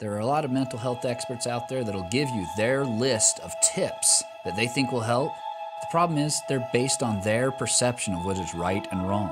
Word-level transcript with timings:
There 0.00 0.12
are 0.14 0.18
a 0.18 0.26
lot 0.26 0.44
of 0.44 0.50
mental 0.50 0.76
health 0.76 1.04
experts 1.04 1.46
out 1.46 1.68
there 1.68 1.84
that'll 1.84 2.08
give 2.10 2.28
you 2.30 2.44
their 2.56 2.84
list 2.84 3.38
of 3.38 3.54
tips 3.62 4.24
that 4.44 4.56
they 4.56 4.66
think 4.66 4.90
will 4.90 4.98
help. 4.98 5.32
The 5.82 5.86
problem 5.92 6.18
is 6.18 6.42
they're 6.48 6.68
based 6.72 7.00
on 7.04 7.20
their 7.20 7.52
perception 7.52 8.12
of 8.14 8.24
what 8.24 8.36
is 8.36 8.54
right 8.56 8.84
and 8.90 9.08
wrong. 9.08 9.30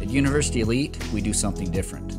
At 0.00 0.08
University 0.08 0.62
Elite, 0.62 0.98
we 1.12 1.20
do 1.20 1.34
something 1.34 1.70
different. 1.70 2.14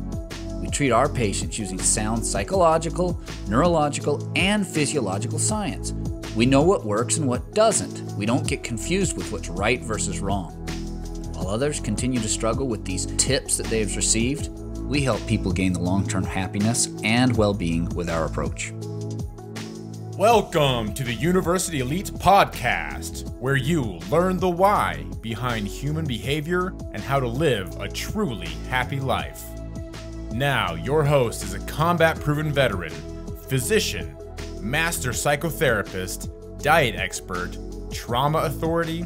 We 0.60 0.68
treat 0.68 0.92
our 0.92 1.08
patients 1.08 1.58
using 1.58 1.80
sound 1.80 2.24
psychological, 2.24 3.20
neurological, 3.48 4.30
and 4.36 4.64
physiological 4.64 5.40
science. 5.40 5.90
We 6.36 6.46
know 6.46 6.62
what 6.62 6.84
works 6.84 7.16
and 7.16 7.26
what 7.26 7.52
doesn't. 7.54 8.12
We 8.12 8.26
don't 8.26 8.46
get 8.46 8.62
confused 8.62 9.16
with 9.16 9.32
what's 9.32 9.48
right 9.48 9.82
versus 9.82 10.20
wrong. 10.20 10.52
While 11.34 11.48
others 11.48 11.80
continue 11.80 12.20
to 12.20 12.28
struggle 12.28 12.68
with 12.68 12.84
these 12.84 13.06
tips 13.16 13.56
that 13.56 13.66
they've 13.66 13.96
received, 13.96 14.50
we 14.84 15.02
help 15.02 15.26
people 15.26 15.50
gain 15.50 15.72
the 15.72 15.80
long 15.80 16.06
term 16.06 16.24
happiness 16.24 16.88
and 17.02 17.36
well 17.36 17.54
being 17.54 17.88
with 17.90 18.10
our 18.10 18.26
approach. 18.26 18.72
Welcome 20.16 20.94
to 20.94 21.02
the 21.02 21.14
University 21.14 21.80
Elite 21.80 22.12
Podcast, 22.12 23.28
where 23.40 23.56
you 23.56 23.82
learn 24.10 24.38
the 24.38 24.48
why 24.48 25.04
behind 25.20 25.66
human 25.66 26.04
behavior 26.04 26.74
and 26.92 27.02
how 27.02 27.18
to 27.18 27.26
live 27.26 27.80
a 27.80 27.88
truly 27.88 28.50
happy 28.68 29.00
life. 29.00 29.42
Now, 30.30 30.74
your 30.74 31.02
host 31.02 31.42
is 31.42 31.54
a 31.54 31.60
combat 31.60 32.20
proven 32.20 32.52
veteran, 32.52 32.92
physician, 33.48 34.16
master 34.60 35.10
psychotherapist, 35.10 36.62
diet 36.62 36.94
expert, 36.94 37.56
trauma 37.90 38.38
authority, 38.40 39.00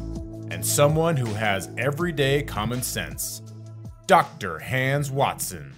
and 0.51 0.63
someone 0.63 1.17
who 1.17 1.33
has 1.33 1.69
everyday 1.77 2.43
common 2.43 2.81
sense. 2.81 3.41
Dr. 4.09 4.57
Hans 4.57 5.11
Watson. 5.11 5.75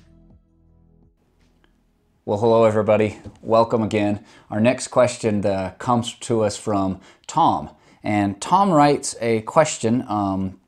Well, 2.23 2.37
hello, 2.37 2.63
everybody. 2.63 3.19
Welcome 3.41 3.83
again. 3.83 4.23
Our 4.49 4.61
next 4.61 4.87
question 4.87 5.45
uh, 5.45 5.73
comes 5.79 6.13
to 6.13 6.43
us 6.43 6.55
from 6.55 7.01
Tom. 7.27 7.71
And 8.03 8.41
Tom 8.41 8.71
writes 8.71 9.17
a 9.19 9.41
question 9.41 10.05
um, 10.07 10.61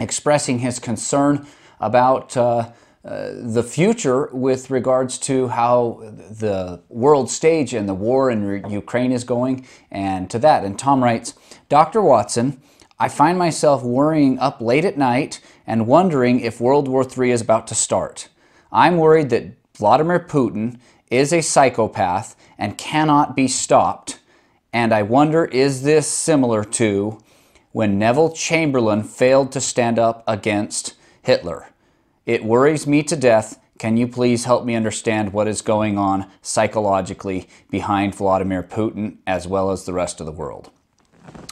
expressing 0.00 0.60
his 0.60 0.78
concern 0.78 1.46
about 1.78 2.38
uh, 2.38 2.70
uh, 3.04 3.32
the 3.34 3.62
future 3.62 4.30
with 4.32 4.70
regards 4.70 5.18
to 5.18 5.48
how 5.48 6.10
the 6.30 6.82
world 6.88 7.30
stage 7.30 7.74
and 7.74 7.86
the 7.86 7.92
war 7.92 8.30
in 8.30 8.70
Ukraine 8.70 9.12
is 9.12 9.24
going, 9.24 9.66
and 9.90 10.30
to 10.30 10.38
that. 10.38 10.64
And 10.64 10.78
Tom 10.78 11.04
writes 11.04 11.34
Dr. 11.68 12.00
Watson, 12.00 12.62
I 12.98 13.08
find 13.08 13.36
myself 13.36 13.82
worrying 13.82 14.38
up 14.38 14.62
late 14.62 14.86
at 14.86 14.96
night 14.96 15.40
and 15.66 15.86
wondering 15.86 16.40
if 16.40 16.60
World 16.60 16.88
War 16.88 17.04
III 17.04 17.30
is 17.30 17.40
about 17.40 17.66
to 17.68 17.74
start. 17.74 18.28
I'm 18.72 18.96
worried 18.96 19.30
that 19.30 19.52
Vladimir 19.76 20.20
Putin 20.20 20.78
is 21.10 21.32
a 21.32 21.40
psychopath 21.40 22.36
and 22.58 22.78
cannot 22.78 23.36
be 23.36 23.48
stopped. 23.48 24.20
And 24.72 24.92
I 24.92 25.02
wonder 25.02 25.44
is 25.44 25.82
this 25.82 26.06
similar 26.08 26.64
to 26.64 27.20
when 27.72 27.98
Neville 27.98 28.32
Chamberlain 28.32 29.02
failed 29.02 29.52
to 29.52 29.60
stand 29.60 29.98
up 29.98 30.24
against 30.26 30.94
Hitler? 31.22 31.68
It 32.26 32.44
worries 32.44 32.86
me 32.86 33.02
to 33.04 33.16
death. 33.16 33.60
Can 33.78 33.96
you 33.96 34.08
please 34.08 34.44
help 34.44 34.64
me 34.64 34.74
understand 34.74 35.32
what 35.32 35.48
is 35.48 35.60
going 35.60 35.98
on 35.98 36.30
psychologically 36.42 37.48
behind 37.70 38.14
Vladimir 38.14 38.62
Putin 38.62 39.18
as 39.26 39.46
well 39.46 39.70
as 39.70 39.84
the 39.84 39.92
rest 39.92 40.20
of 40.20 40.26
the 40.26 40.32
world? 40.32 40.70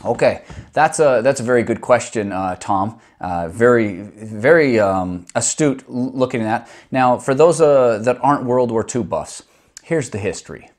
Okay, 0.05 0.43
that's 0.73 0.99
a 0.99 1.21
that's 1.23 1.39
a 1.39 1.45
very 1.45 1.63
good 1.63 1.81
question, 1.81 2.33
uh, 2.33 2.57
Tom. 2.57 2.99
Uh, 3.21 3.49
very 3.49 4.03
very 4.03 4.81
um, 4.81 5.27
astute 5.35 5.89
looking 5.89 6.41
at 6.41 6.45
that. 6.45 6.71
Now, 6.91 7.19
for 7.19 7.35
those 7.35 7.61
uh, 7.61 7.99
that 7.99 8.19
aren't 8.21 8.45
World 8.45 8.73
War 8.73 8.85
II 8.93 9.05
buffs, 9.05 9.45
here's 9.83 10.11
the 10.11 10.19
history. 10.19 10.71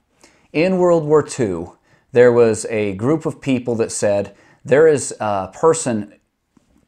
In 0.52 0.78
World 0.78 1.06
War 1.06 1.26
II, 1.40 1.68
there 2.12 2.34
was 2.34 2.66
a 2.66 2.96
group 2.96 3.26
of 3.26 3.40
people 3.40 3.76
that 3.76 3.92
said 3.92 4.36
there 4.66 4.88
is 4.88 5.16
a 5.20 5.50
person 5.54 6.14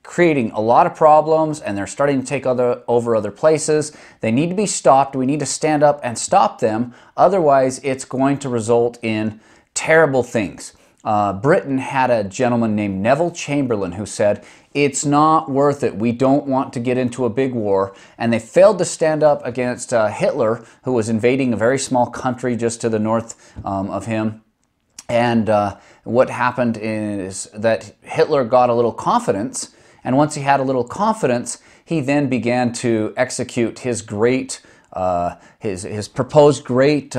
creating 0.03 0.51
a 0.51 0.61
lot 0.61 0.85
of 0.85 0.95
problems 0.95 1.61
and 1.61 1.77
they're 1.77 1.87
starting 1.87 2.21
to 2.21 2.27
take 2.27 2.45
other 2.45 2.83
over 2.87 3.15
other 3.15 3.31
places. 3.31 3.91
They 4.19 4.31
need 4.31 4.49
to 4.49 4.55
be 4.55 4.67
stopped. 4.67 5.15
We 5.15 5.25
need 5.25 5.39
to 5.39 5.45
stand 5.45 5.83
up 5.83 5.99
and 6.03 6.17
stop 6.17 6.59
them. 6.59 6.93
Otherwise, 7.17 7.79
it's 7.83 8.05
going 8.05 8.37
to 8.39 8.49
result 8.49 8.99
in 9.01 9.39
terrible 9.73 10.21
things. 10.21 10.73
Uh, 11.05 11.31
Britain 11.31 11.77
had 11.77 12.09
a 12.09 12.23
gentleman 12.23 12.75
named 12.75 13.01
Neville 13.01 13.29
Chamberlain 13.29 13.91
who 13.91 14.07
said, 14.07 14.43
It's 14.73 15.05
not 15.05 15.49
worth 15.49 15.83
it. 15.83 15.95
We 15.95 16.11
don't 16.11 16.47
want 16.47 16.73
to 16.73 16.79
get 16.79 16.97
into 16.97 17.25
a 17.25 17.29
big 17.29 17.53
war. 17.53 17.95
And 18.17 18.33
they 18.33 18.39
failed 18.39 18.79
to 18.79 18.85
stand 18.85 19.21
up 19.21 19.45
against 19.45 19.93
uh, 19.93 20.07
Hitler, 20.07 20.65
who 20.83 20.93
was 20.93 21.07
invading 21.07 21.53
a 21.53 21.57
very 21.57 21.77
small 21.77 22.07
country 22.07 22.55
just 22.55 22.81
to 22.81 22.89
the 22.89 22.97
north 22.97 23.55
um, 23.63 23.91
of 23.91 24.07
him. 24.07 24.41
And 25.07 25.47
uh, 25.47 25.77
what 26.03 26.31
happened 26.31 26.77
is 26.77 27.45
that 27.53 27.95
Hitler 28.01 28.43
got 28.43 28.71
a 28.71 28.73
little 28.73 28.91
confidence. 28.91 29.75
And 30.03 30.17
once 30.17 30.33
he 30.33 30.41
had 30.41 30.59
a 30.59 30.63
little 30.63 30.83
confidence, 30.83 31.59
he 31.83 32.01
then 32.01 32.29
began 32.29 32.73
to 32.73 33.13
execute 33.15 33.79
his 33.79 34.01
great, 34.01 34.59
uh, 34.93 35.35
his, 35.59 35.83
his 35.83 36.07
proposed 36.07 36.63
great 36.63 37.15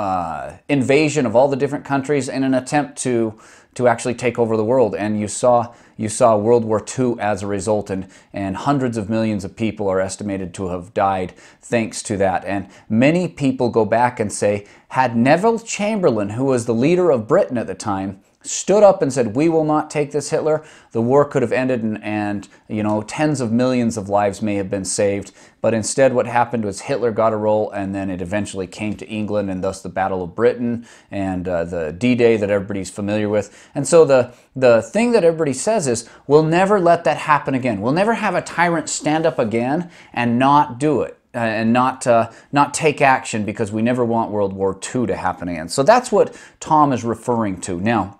uh, 0.00 0.56
invasion 0.70 1.26
of 1.26 1.36
all 1.36 1.46
the 1.46 1.56
different 1.56 1.84
countries 1.84 2.26
in 2.26 2.42
an 2.42 2.54
attempt 2.54 2.96
to 2.96 3.38
to 3.74 3.86
actually 3.86 4.14
take 4.14 4.38
over 4.38 4.56
the 4.56 4.64
world. 4.64 4.94
And 4.94 5.20
you 5.20 5.28
saw 5.28 5.74
you 5.98 6.08
saw 6.08 6.38
World 6.38 6.64
War 6.64 6.82
II 6.98 7.16
as 7.20 7.42
a 7.42 7.46
result, 7.46 7.90
and 7.90 8.08
and 8.32 8.56
hundreds 8.56 8.96
of 8.96 9.10
millions 9.10 9.44
of 9.44 9.54
people 9.54 9.88
are 9.90 10.00
estimated 10.00 10.54
to 10.54 10.68
have 10.68 10.94
died 10.94 11.34
thanks 11.60 12.02
to 12.04 12.16
that. 12.16 12.46
And 12.46 12.68
many 12.88 13.28
people 13.28 13.68
go 13.68 13.84
back 13.84 14.18
and 14.18 14.32
say, 14.32 14.66
had 14.88 15.14
Neville 15.16 15.58
Chamberlain, 15.58 16.30
who 16.30 16.44
was 16.44 16.64
the 16.64 16.74
leader 16.74 17.10
of 17.10 17.28
Britain 17.28 17.58
at 17.58 17.66
the 17.66 17.74
time, 17.74 18.20
stood 18.42 18.82
up 18.82 19.02
and 19.02 19.12
said, 19.12 19.36
"We 19.36 19.48
will 19.48 19.64
not 19.64 19.90
take 19.90 20.12
this 20.12 20.30
Hitler," 20.30 20.62
the 20.92 21.02
war 21.02 21.24
could 21.24 21.42
have 21.42 21.52
ended, 21.52 21.82
and, 21.82 22.02
and, 22.02 22.48
you 22.68 22.82
know 22.82 23.02
tens 23.02 23.40
of 23.40 23.52
millions 23.52 23.96
of 23.96 24.08
lives 24.08 24.40
may 24.40 24.54
have 24.56 24.70
been 24.70 24.84
saved. 24.84 25.32
But 25.60 25.74
instead, 25.74 26.14
what 26.14 26.26
happened 26.26 26.64
was 26.64 26.82
Hitler 26.82 27.10
got 27.10 27.34
a 27.34 27.36
roll, 27.36 27.70
and 27.70 27.94
then 27.94 28.08
it 28.08 28.22
eventually 28.22 28.66
came 28.66 28.96
to 28.96 29.06
England, 29.08 29.50
and 29.50 29.62
thus 29.62 29.82
the 29.82 29.90
Battle 29.90 30.22
of 30.22 30.34
Britain 30.34 30.86
and 31.10 31.46
uh, 31.46 31.64
the 31.64 31.92
D-Day 31.92 32.38
that 32.38 32.50
everybody's 32.50 32.90
familiar 32.90 33.28
with. 33.28 33.68
And 33.74 33.86
so 33.86 34.04
the 34.04 34.32
the 34.56 34.82
thing 34.82 35.12
that 35.12 35.24
everybody 35.24 35.52
says 35.52 35.86
is, 35.86 36.08
"We'll 36.26 36.42
never 36.42 36.80
let 36.80 37.04
that 37.04 37.18
happen 37.18 37.54
again. 37.54 37.80
We'll 37.80 37.92
never 37.92 38.14
have 38.14 38.34
a 38.34 38.42
tyrant 38.42 38.88
stand 38.88 39.26
up 39.26 39.38
again 39.38 39.90
and 40.12 40.38
not 40.38 40.78
do 40.78 41.02
it." 41.02 41.16
Uh, 41.32 41.38
and 41.38 41.72
not 41.72 42.08
uh, 42.08 42.28
not 42.50 42.74
take 42.74 43.00
action 43.00 43.44
because 43.44 43.70
we 43.70 43.82
never 43.82 44.04
want 44.04 44.32
World 44.32 44.52
War 44.52 44.74
II 44.74 45.06
to 45.06 45.14
happen 45.14 45.46
again. 45.46 45.68
So 45.68 45.84
that's 45.84 46.10
what 46.10 46.36
Tom 46.58 46.92
is 46.92 47.04
referring 47.04 47.60
to. 47.60 47.80
Now, 47.80 48.19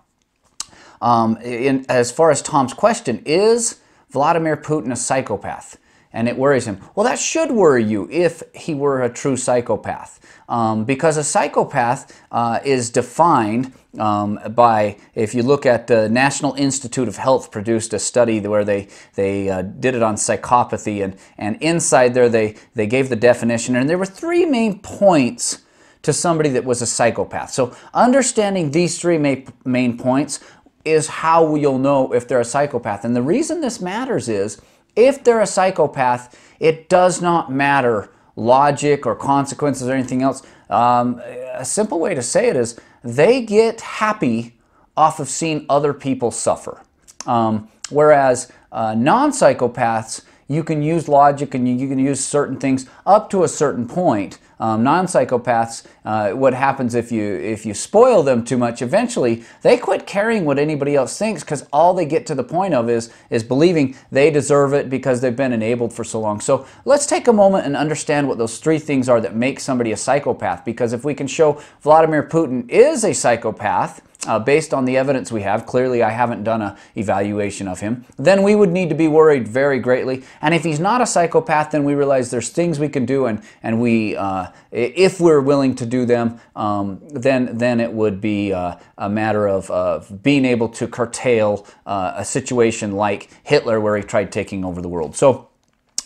um, 1.01 1.37
in, 1.37 1.85
as 1.89 2.11
far 2.11 2.31
as 2.31 2.41
Tom's 2.41 2.73
question, 2.73 3.21
is 3.25 3.79
Vladimir 4.09 4.57
Putin 4.57 4.91
a 4.91 4.95
psychopath? 4.95 5.77
And 6.13 6.27
it 6.27 6.37
worries 6.37 6.67
him. 6.67 6.81
Well, 6.93 7.05
that 7.05 7.19
should 7.19 7.51
worry 7.51 7.85
you 7.85 8.09
if 8.11 8.43
he 8.53 8.73
were 8.73 9.01
a 9.01 9.09
true 9.09 9.37
psychopath. 9.37 10.19
Um, 10.49 10.83
because 10.83 11.15
a 11.15 11.23
psychopath 11.23 12.21
uh, 12.33 12.59
is 12.65 12.89
defined 12.89 13.71
um, 13.97 14.37
by, 14.53 14.97
if 15.15 15.33
you 15.33 15.41
look 15.41 15.65
at 15.65 15.87
the 15.87 16.09
National 16.09 16.53
Institute 16.55 17.07
of 17.07 17.15
Health 17.15 17.49
produced 17.49 17.93
a 17.93 17.99
study 17.99 18.41
where 18.41 18.65
they, 18.65 18.89
they 19.15 19.49
uh, 19.49 19.61
did 19.61 19.95
it 19.95 20.03
on 20.03 20.15
psychopathy, 20.15 21.01
and, 21.01 21.15
and 21.37 21.55
inside 21.61 22.13
there 22.13 22.27
they, 22.27 22.55
they 22.75 22.87
gave 22.87 23.07
the 23.07 23.15
definition, 23.15 23.77
and 23.77 23.89
there 23.89 23.97
were 23.97 24.05
three 24.05 24.45
main 24.45 24.79
points 24.79 25.59
to 26.01 26.11
somebody 26.11 26.49
that 26.49 26.65
was 26.65 26.81
a 26.81 26.85
psychopath. 26.85 27.51
So 27.51 27.73
understanding 27.93 28.71
these 28.71 28.99
three 28.99 29.17
main, 29.17 29.47
main 29.63 29.97
points 29.97 30.41
is 30.85 31.07
how 31.07 31.55
you'll 31.55 31.79
know 31.79 32.13
if 32.13 32.27
they're 32.27 32.39
a 32.39 32.45
psychopath. 32.45 33.05
And 33.05 33.15
the 33.15 33.21
reason 33.21 33.61
this 33.61 33.81
matters 33.81 34.27
is 34.27 34.61
if 34.95 35.23
they're 35.23 35.41
a 35.41 35.47
psychopath, 35.47 36.39
it 36.59 36.89
does 36.89 37.21
not 37.21 37.51
matter 37.51 38.09
logic 38.35 39.05
or 39.05 39.15
consequences 39.15 39.87
or 39.87 39.93
anything 39.93 40.21
else. 40.21 40.43
Um, 40.69 41.21
a 41.53 41.65
simple 41.65 41.99
way 41.99 42.15
to 42.15 42.21
say 42.21 42.47
it 42.47 42.55
is 42.55 42.79
they 43.03 43.41
get 43.41 43.81
happy 43.81 44.55
off 44.95 45.19
of 45.19 45.29
seeing 45.29 45.65
other 45.69 45.93
people 45.93 46.31
suffer. 46.31 46.81
Um, 47.25 47.69
whereas 47.89 48.51
uh, 48.71 48.95
non 48.95 49.31
psychopaths, 49.31 50.23
you 50.47 50.63
can 50.63 50.81
use 50.81 51.07
logic 51.07 51.53
and 51.53 51.67
you, 51.67 51.75
you, 51.75 51.87
can 51.87 51.99
use 51.99 52.23
certain 52.23 52.57
things 52.57 52.85
up 53.05 53.29
to 53.29 53.43
a 53.43 53.47
certain 53.47 53.87
point. 53.87 54.37
Um, 54.61 54.83
non-psychopaths, 54.83 55.87
uh, 56.05 56.31
what 56.33 56.53
happens 56.53 56.93
if 56.93 57.11
you 57.11 57.25
if 57.25 57.65
you 57.65 57.73
spoil 57.73 58.21
them 58.21 58.45
too 58.45 58.59
much? 58.59 58.83
Eventually, 58.83 59.43
they 59.63 59.75
quit 59.75 60.05
caring 60.05 60.45
what 60.45 60.59
anybody 60.59 60.95
else 60.95 61.17
thinks 61.17 61.43
because 61.43 61.65
all 61.73 61.95
they 61.95 62.05
get 62.05 62.27
to 62.27 62.35
the 62.35 62.43
point 62.43 62.75
of 62.75 62.87
is 62.87 63.11
is 63.31 63.43
believing 63.43 63.95
they 64.11 64.29
deserve 64.29 64.73
it 64.73 64.87
because 64.87 65.19
they've 65.19 65.35
been 65.35 65.51
enabled 65.51 65.91
for 65.91 66.03
so 66.03 66.19
long. 66.19 66.39
So 66.39 66.67
let's 66.85 67.07
take 67.07 67.27
a 67.27 67.33
moment 67.33 67.65
and 67.65 67.75
understand 67.75 68.27
what 68.27 68.37
those 68.37 68.59
three 68.59 68.77
things 68.77 69.09
are 69.09 69.19
that 69.19 69.35
make 69.35 69.59
somebody 69.59 69.93
a 69.93 69.97
psychopath. 69.97 70.63
Because 70.63 70.93
if 70.93 71.03
we 71.03 71.15
can 71.15 71.25
show 71.25 71.59
Vladimir 71.81 72.21
Putin 72.21 72.69
is 72.69 73.03
a 73.03 73.13
psychopath, 73.13 74.01
uh, 74.27 74.39
based 74.39 74.73
on 74.73 74.85
the 74.85 74.97
evidence 74.97 75.31
we 75.31 75.41
have, 75.41 75.65
clearly 75.65 76.03
I 76.03 76.09
haven't 76.09 76.43
done 76.43 76.61
a 76.61 76.77
evaluation 76.95 77.67
of 77.67 77.79
him, 77.79 78.05
then 78.17 78.43
we 78.43 78.55
would 78.55 78.69
need 78.69 78.89
to 78.89 78.95
be 78.95 79.07
worried 79.07 79.47
very 79.47 79.79
greatly. 79.79 80.23
And 80.41 80.53
if 80.53 80.63
he's 80.63 80.79
not 80.79 81.01
a 81.01 81.05
psychopath, 81.05 81.71
then 81.71 81.83
we 81.83 81.95
realize 81.95 82.29
there's 82.31 82.49
things 82.49 82.79
we 82.79 82.89
can 82.89 83.05
do, 83.05 83.25
and 83.25 83.41
and 83.63 83.81
we, 83.81 84.15
uh, 84.15 84.47
if 84.71 85.19
we're 85.19 85.41
willing 85.41 85.75
to 85.75 85.85
do 85.85 86.05
them, 86.05 86.39
um, 86.55 87.01
then 87.09 87.57
then 87.57 87.79
it 87.79 87.91
would 87.91 88.21
be 88.21 88.53
uh, 88.53 88.75
a 88.97 89.09
matter 89.09 89.47
of, 89.47 89.69
of 89.71 90.21
being 90.23 90.45
able 90.45 90.69
to 90.69 90.87
curtail 90.87 91.65
uh, 91.85 92.13
a 92.15 92.25
situation 92.25 92.91
like 92.91 93.29
Hitler, 93.43 93.79
where 93.79 93.97
he 93.97 94.03
tried 94.03 94.31
taking 94.31 94.63
over 94.65 94.81
the 94.81 94.89
world. 94.89 95.15
So. 95.15 95.50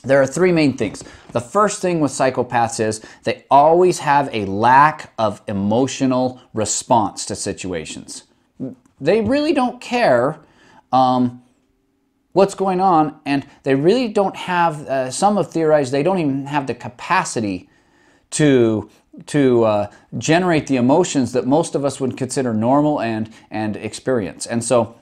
There 0.05 0.21
are 0.21 0.27
three 0.27 0.51
main 0.51 0.77
things. 0.77 1.03
The 1.31 1.41
first 1.41 1.81
thing 1.81 1.99
with 1.99 2.11
psychopaths 2.11 2.79
is 2.79 3.01
they 3.23 3.45
always 3.49 3.99
have 3.99 4.29
a 4.33 4.45
lack 4.45 5.13
of 5.17 5.41
emotional 5.47 6.41
response 6.53 7.25
to 7.25 7.35
situations. 7.35 8.23
They 9.01 9.21
really 9.21 9.53
don't 9.53 9.81
care 9.81 10.39
um, 10.91 11.43
what's 12.33 12.55
going 12.55 12.79
on, 12.79 13.19
and 13.25 13.45
they 13.63 13.75
really 13.75 14.07
don't 14.07 14.35
have, 14.35 14.87
uh, 14.87 15.11
some 15.11 15.37
have 15.37 15.51
theorized, 15.51 15.91
they 15.91 16.03
don't 16.03 16.19
even 16.19 16.45
have 16.45 16.67
the 16.67 16.75
capacity 16.75 17.69
to 18.31 18.89
to 19.27 19.63
uh, 19.63 19.89
generate 20.17 20.67
the 20.67 20.75
emotions 20.75 21.31
that 21.31 21.47
most 21.47 21.73
of 21.73 21.85
us 21.85 22.01
would 22.01 22.17
consider 22.17 22.53
normal 22.53 22.99
and 22.99 23.29
and 23.49 23.77
experience. 23.77 24.45
And 24.45 24.61
so 24.61 24.95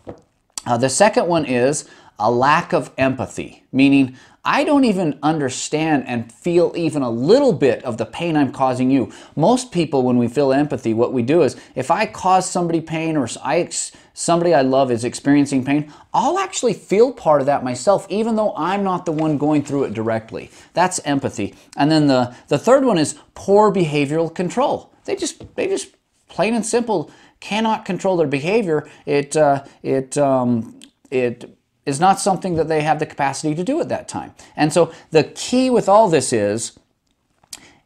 uh, 0.66 0.78
the 0.78 0.90
second 0.90 1.28
one 1.28 1.46
is 1.46 1.90
a 2.20 2.32
lack 2.32 2.74
of 2.74 2.92
empathy, 2.98 3.64
meaning 3.72 4.16
I 4.46 4.66
don't 4.66 4.84
even 4.84 5.18
understand 5.24 6.04
and 6.06 6.30
feel 6.30 6.74
even 6.76 7.02
a 7.02 7.10
little 7.10 7.54
bit 7.54 7.82
of 7.86 7.98
the 7.98 8.06
pain 8.06 8.36
I'm 8.36 8.52
causing 8.52 8.92
you. 8.92 9.10
Most 9.38 9.72
people, 9.72 10.04
when 10.04 10.18
we 10.18 10.28
feel 10.28 10.52
empathy, 10.52 10.94
what 10.94 11.14
we 11.14 11.22
do 11.22 11.44
is 11.44 11.56
if 11.76 11.90
I 11.90 12.06
cause 12.06 12.50
somebody 12.50 12.82
pain 12.82 13.16
or 13.16 13.28
I, 13.42 13.70
somebody 14.14 14.54
I 14.54 14.62
love 14.62 14.92
is 14.92 15.06
experiencing 15.06 15.64
pain, 15.64 15.94
I'll 16.14 16.38
actually 16.40 16.74
feel 16.74 17.14
part 17.14 17.40
of 17.40 17.46
that 17.48 17.64
myself, 17.64 18.06
even 18.10 18.36
though 18.36 18.54
I'm 18.58 18.84
not 18.84 19.06
the 19.06 19.14
one 19.14 19.38
going 19.38 19.64
through 19.64 19.86
it 19.86 19.94
directly. 19.94 20.52
That's 20.74 21.00
empathy. 21.06 21.56
And 21.78 21.90
then 21.90 22.08
the, 22.08 22.36
the 22.50 22.60
third 22.60 22.84
one 22.84 22.98
is 22.98 23.18
poor 23.36 23.72
behavioral 23.72 24.34
control. 24.34 24.92
They 25.06 25.16
just, 25.16 25.56
they 25.56 25.68
just 25.68 25.96
plain 26.28 26.54
and 26.54 26.66
simple 26.66 27.10
cannot 27.40 27.86
control 27.86 28.18
their 28.18 28.28
behavior. 28.28 28.90
It, 29.06 29.38
uh, 29.38 29.64
it, 29.84 30.18
um, 30.18 30.82
it 31.10 31.58
is 31.86 32.00
not 32.00 32.20
something 32.20 32.56
that 32.56 32.68
they 32.68 32.82
have 32.82 33.00
the 33.00 33.06
capacity 33.06 33.54
to 33.56 33.64
do 33.64 33.80
at 33.82 33.90
that 33.90 34.08
time. 34.08 34.34
And 34.56 34.72
so 34.72 34.94
the 35.12 35.24
key 35.24 35.70
with 35.70 35.90
all 35.90 36.10
this 36.10 36.32
is 36.32 36.78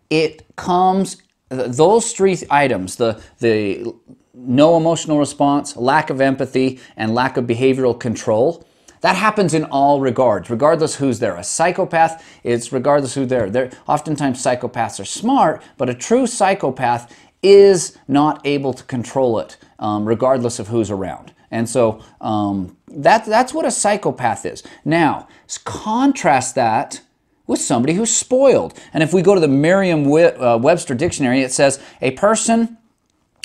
it 0.10 0.46
comes, 0.56 1.22
those 1.50 2.14
three 2.14 2.38
items, 2.50 2.96
the, 2.96 3.22
the 3.40 3.94
no 4.34 4.78
emotional 4.78 5.18
response, 5.18 5.76
lack 5.76 6.10
of 6.10 6.22
empathy, 6.22 6.80
and 6.96 7.14
lack 7.14 7.38
of 7.38 7.46
behavioral 7.46 8.00
control, 8.00 8.66
that 9.02 9.16
happens 9.16 9.54
in 9.54 9.64
all 9.66 10.00
regards, 10.00 10.50
regardless 10.50 10.96
who's 10.96 11.20
there. 11.20 11.36
A 11.36 11.44
psychopath, 11.44 12.24
it's 12.44 12.72
regardless 12.72 13.14
who 13.14 13.26
they're. 13.26 13.50
They're 13.50 13.72
oftentimes 13.88 14.44
psychopaths 14.44 15.00
are 15.00 15.06
smart, 15.06 15.62
but 15.78 15.90
a 15.90 15.94
true 15.94 16.26
psychopath 16.26 17.16
is 17.44 17.98
not 18.08 18.42
able 18.46 18.74
to 18.74 18.84
control 18.84 19.40
it, 19.40 19.58
um, 19.80 20.08
regardless 20.08 20.60
of 20.60 20.68
who's 20.70 20.90
around. 20.90 21.34
And 21.52 21.70
so 21.70 22.02
um, 22.20 22.76
that, 22.88 23.26
that's 23.26 23.54
what 23.54 23.66
a 23.66 23.72
psychopath 23.72 24.46
is. 24.46 24.64
Now, 24.84 25.28
contrast 25.64 26.56
that 26.56 27.02
with 27.46 27.62
somebody 27.62 27.94
who's 27.94 28.14
spoiled. 28.14 28.78
And 28.94 29.02
if 29.02 29.14
we 29.14 29.22
go 29.22 29.34
to 29.34 29.40
the 29.40 29.48
Merriam 29.48 30.06
uh, 30.12 30.58
Webster 30.58 30.94
dictionary, 30.94 31.42
it 31.42 31.52
says 31.52 31.80
a 32.02 32.12
person 32.12 32.78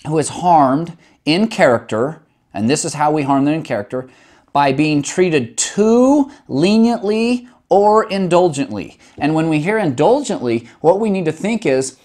who 0.06 0.18
is 0.18 0.28
harmed 0.28 0.96
in 1.24 1.46
character, 1.46 2.22
and 2.52 2.68
this 2.68 2.84
is 2.84 2.94
how 2.94 3.12
we 3.12 3.22
harm 3.22 3.44
them 3.44 3.54
in 3.54 3.62
character, 3.62 4.10
by 4.52 4.72
being 4.72 5.02
treated 5.02 5.56
too 5.56 6.30
leniently 6.48 7.48
or 7.68 8.04
indulgently. 8.10 8.98
And 9.16 9.34
when 9.34 9.48
we 9.48 9.60
hear 9.60 9.78
indulgently, 9.78 10.68
what 10.80 11.00
we 11.00 11.08
need 11.08 11.24
to 11.26 11.32
think 11.32 11.64
is 11.64 11.96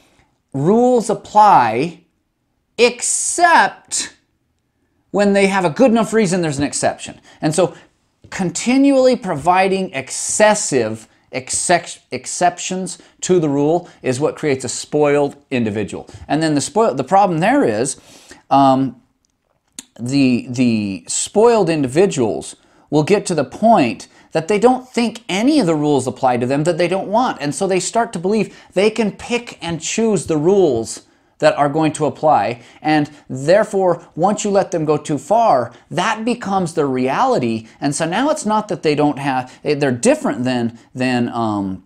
rules 0.53 1.09
apply 1.09 2.05
except 2.77 4.15
when 5.11 5.33
they 5.33 5.47
have 5.47 5.65
a 5.65 5.69
good 5.69 5.91
enough 5.91 6.13
reason, 6.13 6.41
there's 6.41 6.57
an 6.57 6.63
exception. 6.63 7.19
And 7.41 7.53
so 7.53 7.75
continually 8.29 9.15
providing 9.15 9.91
excessive 9.93 11.07
exceptions 11.31 12.97
to 13.21 13.39
the 13.39 13.49
rule 13.49 13.89
is 14.01 14.19
what 14.19 14.35
creates 14.35 14.63
a 14.63 14.69
spoiled 14.69 15.35
individual. 15.51 16.09
And 16.27 16.41
then 16.41 16.55
the 16.55 16.61
spoiled, 16.61 16.97
the 16.97 17.03
problem 17.03 17.39
there 17.39 17.63
is 17.63 17.99
um, 18.49 19.01
the, 19.99 20.47
the 20.49 21.03
spoiled 21.07 21.69
individuals 21.69 22.55
will 22.89 23.03
get 23.03 23.25
to 23.25 23.35
the 23.35 23.43
point 23.43 24.07
that 24.31 24.47
they 24.47 24.59
don't 24.59 24.87
think 24.87 25.23
any 25.27 25.59
of 25.59 25.65
the 25.65 25.75
rules 25.75 26.07
apply 26.07 26.37
to 26.37 26.45
them 26.45 26.63
that 26.63 26.77
they 26.77 26.87
don't 26.87 27.07
want. 27.07 27.41
And 27.41 27.53
so 27.53 27.67
they 27.67 27.79
start 27.79 28.13
to 28.13 28.19
believe 28.19 28.55
they 28.73 28.89
can 28.89 29.11
pick 29.11 29.57
and 29.61 29.81
choose 29.81 30.27
the 30.27 30.37
rules 30.37 31.06
that 31.39 31.55
are 31.55 31.69
going 31.69 31.93
to 31.93 32.05
apply. 32.05 32.61
And 32.81 33.09
therefore, 33.29 34.07
once 34.15 34.43
you 34.43 34.49
let 34.49 34.71
them 34.71 34.85
go 34.85 34.97
too 34.97 35.17
far, 35.17 35.73
that 35.91 36.25
becomes 36.25 36.73
their 36.73 36.87
reality. 36.87 37.67
And 37.79 37.95
so 37.95 38.05
now 38.05 38.29
it's 38.29 38.45
not 38.45 38.67
that 38.69 38.83
they 38.83 38.95
don't 38.95 39.19
have, 39.19 39.53
they're 39.63 39.91
different 39.91 40.43
than, 40.43 40.79
than, 40.95 41.29
um, 41.29 41.83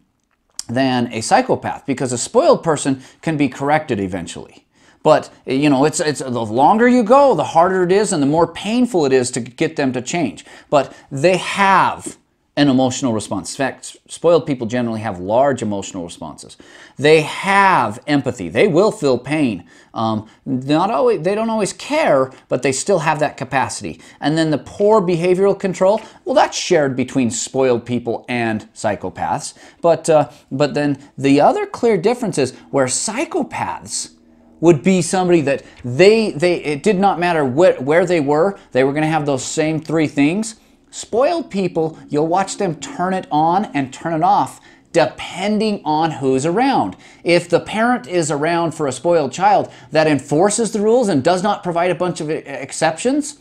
than 0.67 1.11
a 1.11 1.21
psychopath 1.21 1.85
because 1.85 2.13
a 2.13 2.17
spoiled 2.17 2.63
person 2.63 3.01
can 3.21 3.37
be 3.37 3.49
corrected 3.49 3.99
eventually. 3.99 4.65
But 5.03 5.31
you 5.45 5.69
know, 5.69 5.85
it's 5.85 5.99
it's 5.99 6.19
the 6.19 6.29
longer 6.29 6.87
you 6.87 7.03
go, 7.03 7.33
the 7.33 7.43
harder 7.43 7.83
it 7.83 7.91
is, 7.91 8.13
and 8.13 8.21
the 8.21 8.27
more 8.27 8.45
painful 8.45 9.05
it 9.05 9.13
is 9.13 9.31
to 9.31 9.39
get 9.39 9.75
them 9.75 9.91
to 9.93 10.01
change. 10.01 10.45
But 10.69 10.95
they 11.11 11.37
have 11.37 12.17
an 12.57 12.67
emotional 12.67 13.13
response. 13.13 13.51
In 13.53 13.57
fact, 13.57 13.97
spoiled 14.09 14.45
people 14.45 14.67
generally 14.67 14.99
have 14.99 15.19
large 15.19 15.61
emotional 15.61 16.03
responses. 16.03 16.57
They 16.97 17.21
have 17.21 17.99
empathy. 18.07 18.49
They 18.49 18.67
will 18.67 18.91
feel 18.91 19.17
pain. 19.17 19.65
Um, 19.93 20.27
not 20.45 20.91
always, 20.91 21.21
they 21.21 21.33
don't 21.33 21.49
always 21.49 21.73
care, 21.73 22.31
but 22.49 22.61
they 22.61 22.73
still 22.73 22.99
have 22.99 23.19
that 23.19 23.37
capacity. 23.37 24.01
And 24.19 24.37
then 24.37 24.51
the 24.51 24.57
poor 24.57 25.01
behavioral 25.01 25.57
control, 25.57 26.01
well, 26.25 26.35
that's 26.35 26.57
shared 26.57 26.95
between 26.95 27.31
spoiled 27.31 27.85
people 27.85 28.25
and 28.27 28.71
psychopaths. 28.73 29.53
But, 29.81 30.09
uh, 30.09 30.29
but 30.51 30.73
then 30.73 30.99
the 31.17 31.39
other 31.39 31.65
clear 31.65 31.97
difference 31.97 32.37
is 32.37 32.53
where 32.69 32.85
psychopaths 32.87 34.11
would 34.59 34.83
be 34.83 35.01
somebody 35.01 35.41
that 35.41 35.63
they, 35.83 36.31
they 36.31 36.63
it 36.63 36.83
did 36.83 36.99
not 36.99 37.19
matter 37.19 37.45
wh- 37.45 37.81
where 37.81 38.05
they 38.05 38.19
were, 38.19 38.59
they 38.73 38.83
were 38.83 38.91
going 38.91 39.03
to 39.03 39.09
have 39.09 39.25
those 39.25 39.43
same 39.43 39.81
three 39.81 40.07
things 40.07 40.57
Spoiled 40.91 41.49
people, 41.49 41.97
you'll 42.09 42.27
watch 42.27 42.57
them 42.57 42.75
turn 42.75 43.13
it 43.13 43.25
on 43.31 43.65
and 43.73 43.93
turn 43.93 44.13
it 44.13 44.23
off 44.23 44.61
depending 44.91 45.81
on 45.85 46.11
who's 46.11 46.45
around. 46.45 46.97
If 47.23 47.49
the 47.49 47.61
parent 47.61 48.07
is 48.07 48.29
around 48.29 48.73
for 48.73 48.87
a 48.87 48.91
spoiled 48.91 49.31
child 49.31 49.71
that 49.91 50.07
enforces 50.07 50.73
the 50.73 50.81
rules 50.81 51.07
and 51.07 51.23
does 51.23 51.43
not 51.43 51.63
provide 51.63 51.91
a 51.91 51.95
bunch 51.95 52.19
of 52.19 52.29
exceptions, 52.29 53.39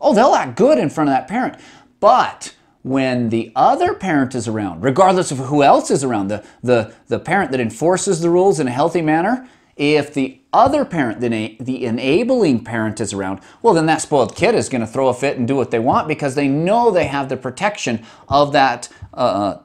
oh, 0.00 0.14
they'll 0.14 0.34
act 0.34 0.56
good 0.56 0.78
in 0.78 0.90
front 0.90 1.08
of 1.08 1.14
that 1.16 1.28
parent. 1.28 1.56
But 1.98 2.54
when 2.82 3.30
the 3.30 3.52
other 3.56 3.94
parent 3.94 4.34
is 4.34 4.48
around, 4.48 4.82
regardless 4.82 5.30
of 5.30 5.38
who 5.38 5.62
else 5.62 5.90
is 5.90 6.04
around, 6.04 6.28
the, 6.28 6.44
the, 6.62 6.92
the 7.08 7.18
parent 7.18 7.52
that 7.52 7.60
enforces 7.60 8.20
the 8.20 8.30
rules 8.30 8.60
in 8.60 8.68
a 8.68 8.72
healthy 8.72 9.00
manner, 9.02 9.48
if 9.76 10.12
the 10.12 10.38
other 10.52 10.84
parent, 10.84 11.20
the, 11.20 11.56
the 11.60 11.84
enabling 11.84 12.64
parent 12.64 13.00
is 13.00 13.12
around, 13.12 13.40
well, 13.62 13.74
then 13.74 13.86
that 13.86 14.02
spoiled 14.02 14.36
kid 14.36 14.54
is 14.54 14.68
going 14.68 14.82
to 14.82 14.86
throw 14.86 15.08
a 15.08 15.14
fit 15.14 15.38
and 15.38 15.48
do 15.48 15.56
what 15.56 15.70
they 15.70 15.78
want 15.78 16.08
because 16.08 16.34
they 16.34 16.48
know 16.48 16.90
they 16.90 17.06
have 17.06 17.28
the 17.28 17.36
protection 17.36 18.04
of 18.28 18.52
that 18.52 18.88
uh, 19.14 19.56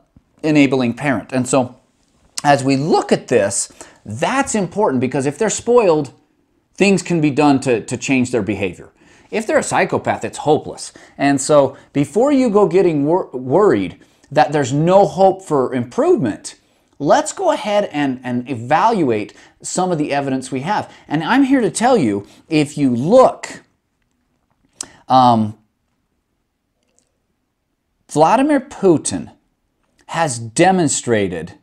enabling 0.44 0.94
parent. 0.94 1.34
And 1.34 1.48
so, 1.48 1.76
as 2.44 2.64
we 2.64 2.78
look 2.78 3.12
at 3.12 3.28
this, 3.28 3.72
that's 4.06 4.56
important 4.56 5.02
because 5.02 5.26
if 5.26 5.38
they're 5.38 5.50
spoiled, 5.50 6.14
things 6.76 7.02
can 7.02 7.20
be 7.20 7.32
done 7.32 7.60
to, 7.62 7.82
to 7.82 7.98
change 7.98 8.32
their 8.32 8.44
behavior. 8.44 8.90
If 9.32 9.46
they're 9.46 9.58
a 9.58 9.64
psychopath, 9.64 10.24
it's 10.24 10.38
hopeless. 10.40 10.94
And 11.18 11.42
so, 11.42 11.76
before 11.92 12.32
you 12.32 12.50
go 12.50 12.68
getting 12.68 13.06
wor- 13.06 13.30
worried 13.32 14.00
that 14.32 14.52
there's 14.52 14.72
no 14.72 15.06
hope 15.06 15.44
for 15.44 15.74
improvement, 15.74 16.56
let's 17.00 17.34
go 17.34 17.52
ahead 17.52 17.86
and, 17.92 18.20
and 18.24 18.50
evaluate 18.50 19.34
some 19.62 19.92
of 19.92 19.98
the 19.98 20.12
evidence 20.12 20.52
we 20.52 20.62
have. 20.62 20.92
And 21.08 21.24
I'm 21.24 21.44
here 21.44 21.62
to 21.62 21.72
tell 21.72 21.98
you 21.98 22.28
if 22.50 22.78
you 22.78 22.96
look, 22.96 23.64
um, 25.08 25.58
Vladimir 28.10 28.60
Putin 28.60 29.32
has 30.08 30.40
demonstrated 30.40 31.54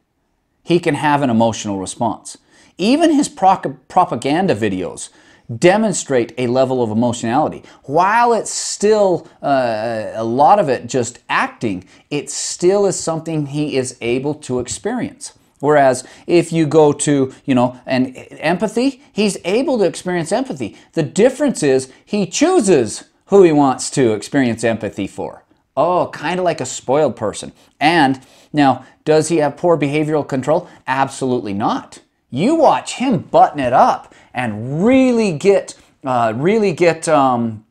he 0.63 0.79
can 0.79 0.95
have 0.95 1.23
an 1.23 1.31
emotional 1.31 1.79
response. 1.79 2.39
Even 2.77 3.13
his 3.13 3.29
pro- 3.29 3.79
propaganda 3.89 4.55
videos 4.55 5.11
demonstrate 5.59 6.33
a 6.39 6.47
level 6.47 6.83
of 6.83 6.91
emotionality. 6.91 7.63
While 7.85 8.33
it's 8.33 8.51
still 8.51 9.29
uh, 9.43 10.13
a 10.15 10.25
lot 10.25 10.59
of 10.59 10.69
it 10.69 10.87
just 10.87 11.19
acting, 11.29 11.85
it 12.11 12.31
still 12.31 12.87
is 12.87 12.99
something 12.99 13.47
he 13.47 13.77
is 13.77 13.97
able 14.01 14.35
to 14.35 14.61
experience. 14.61 15.35
Whereas 15.61 16.05
if 16.27 16.53
you 16.53 16.67
go 16.67 16.93
to, 16.93 17.33
you 17.45 17.55
know, 17.55 17.81
and 17.87 18.15
empathy, 18.33 19.03
he's 19.13 19.39
able 19.45 19.79
to 19.79 19.85
experience 19.85 20.33
empathy. 20.33 20.77
The 20.93 21.03
difference 21.03 21.63
is 21.63 21.91
he 22.05 22.27
chooses 22.27 23.05
who 23.27 23.43
he 23.43 23.53
wants 23.53 23.91
to 23.91 24.13
experience 24.13 24.65
empathy 24.65 25.07
for. 25.07 25.45
Oh, 25.77 26.09
kind 26.13 26.39
of 26.39 26.45
like 26.45 26.61
a 26.61 26.67
spoiled 26.67 27.17
person. 27.17 27.53
And 27.81 28.21
now, 28.53 28.85
does 29.05 29.29
he 29.29 29.39
have 29.39 29.57
poor 29.57 29.77
behavioral 29.77 30.27
control? 30.27 30.69
Absolutely 30.87 31.53
not. 31.53 32.01
You 32.35 32.57
watch 32.57 32.95
him 32.95 33.19
button 33.19 33.61
it 33.61 33.73
up 33.73 34.13
and 34.35 34.85
really 34.85 35.31
get, 35.39 35.77
uh, 36.03 36.33
really 36.35 36.73
get 36.73 37.09
um, 37.09 37.65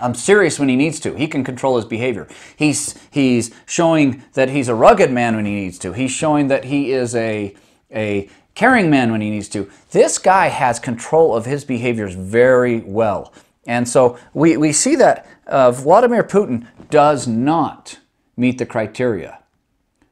um, 0.00 0.14
serious 0.14 0.58
when 0.58 0.70
he 0.70 0.76
needs 0.76 0.98
to. 1.00 1.14
He 1.14 1.26
can 1.26 1.44
control 1.44 1.76
his 1.76 1.84
behavior. 1.84 2.26
He's 2.56 2.98
he's 3.10 3.54
showing 3.66 4.24
that 4.32 4.48
he's 4.48 4.68
a 4.68 4.74
rugged 4.74 5.12
man 5.12 5.36
when 5.36 5.44
he 5.44 5.52
needs 5.52 5.78
to. 5.80 5.92
He's 5.92 6.10
showing 6.10 6.48
that 6.48 6.64
he 6.64 6.90
is 6.90 7.14
a 7.14 7.54
a 7.94 8.30
caring 8.54 8.88
man 8.88 9.12
when 9.12 9.20
he 9.20 9.28
needs 9.28 9.50
to. 9.50 9.70
This 9.90 10.16
guy 10.16 10.48
has 10.48 10.78
control 10.78 11.36
of 11.36 11.44
his 11.44 11.62
behaviors 11.62 12.14
very 12.14 12.80
well. 12.80 13.30
And 13.66 13.86
so 13.86 14.18
we, 14.32 14.56
we 14.56 14.72
see 14.72 14.96
that 14.96 15.26
uh, 15.46 15.70
Vladimir 15.70 16.24
Putin 16.24 16.66
does 16.88 17.28
not 17.28 17.98
meet 18.38 18.56
the 18.56 18.66
criteria 18.66 19.40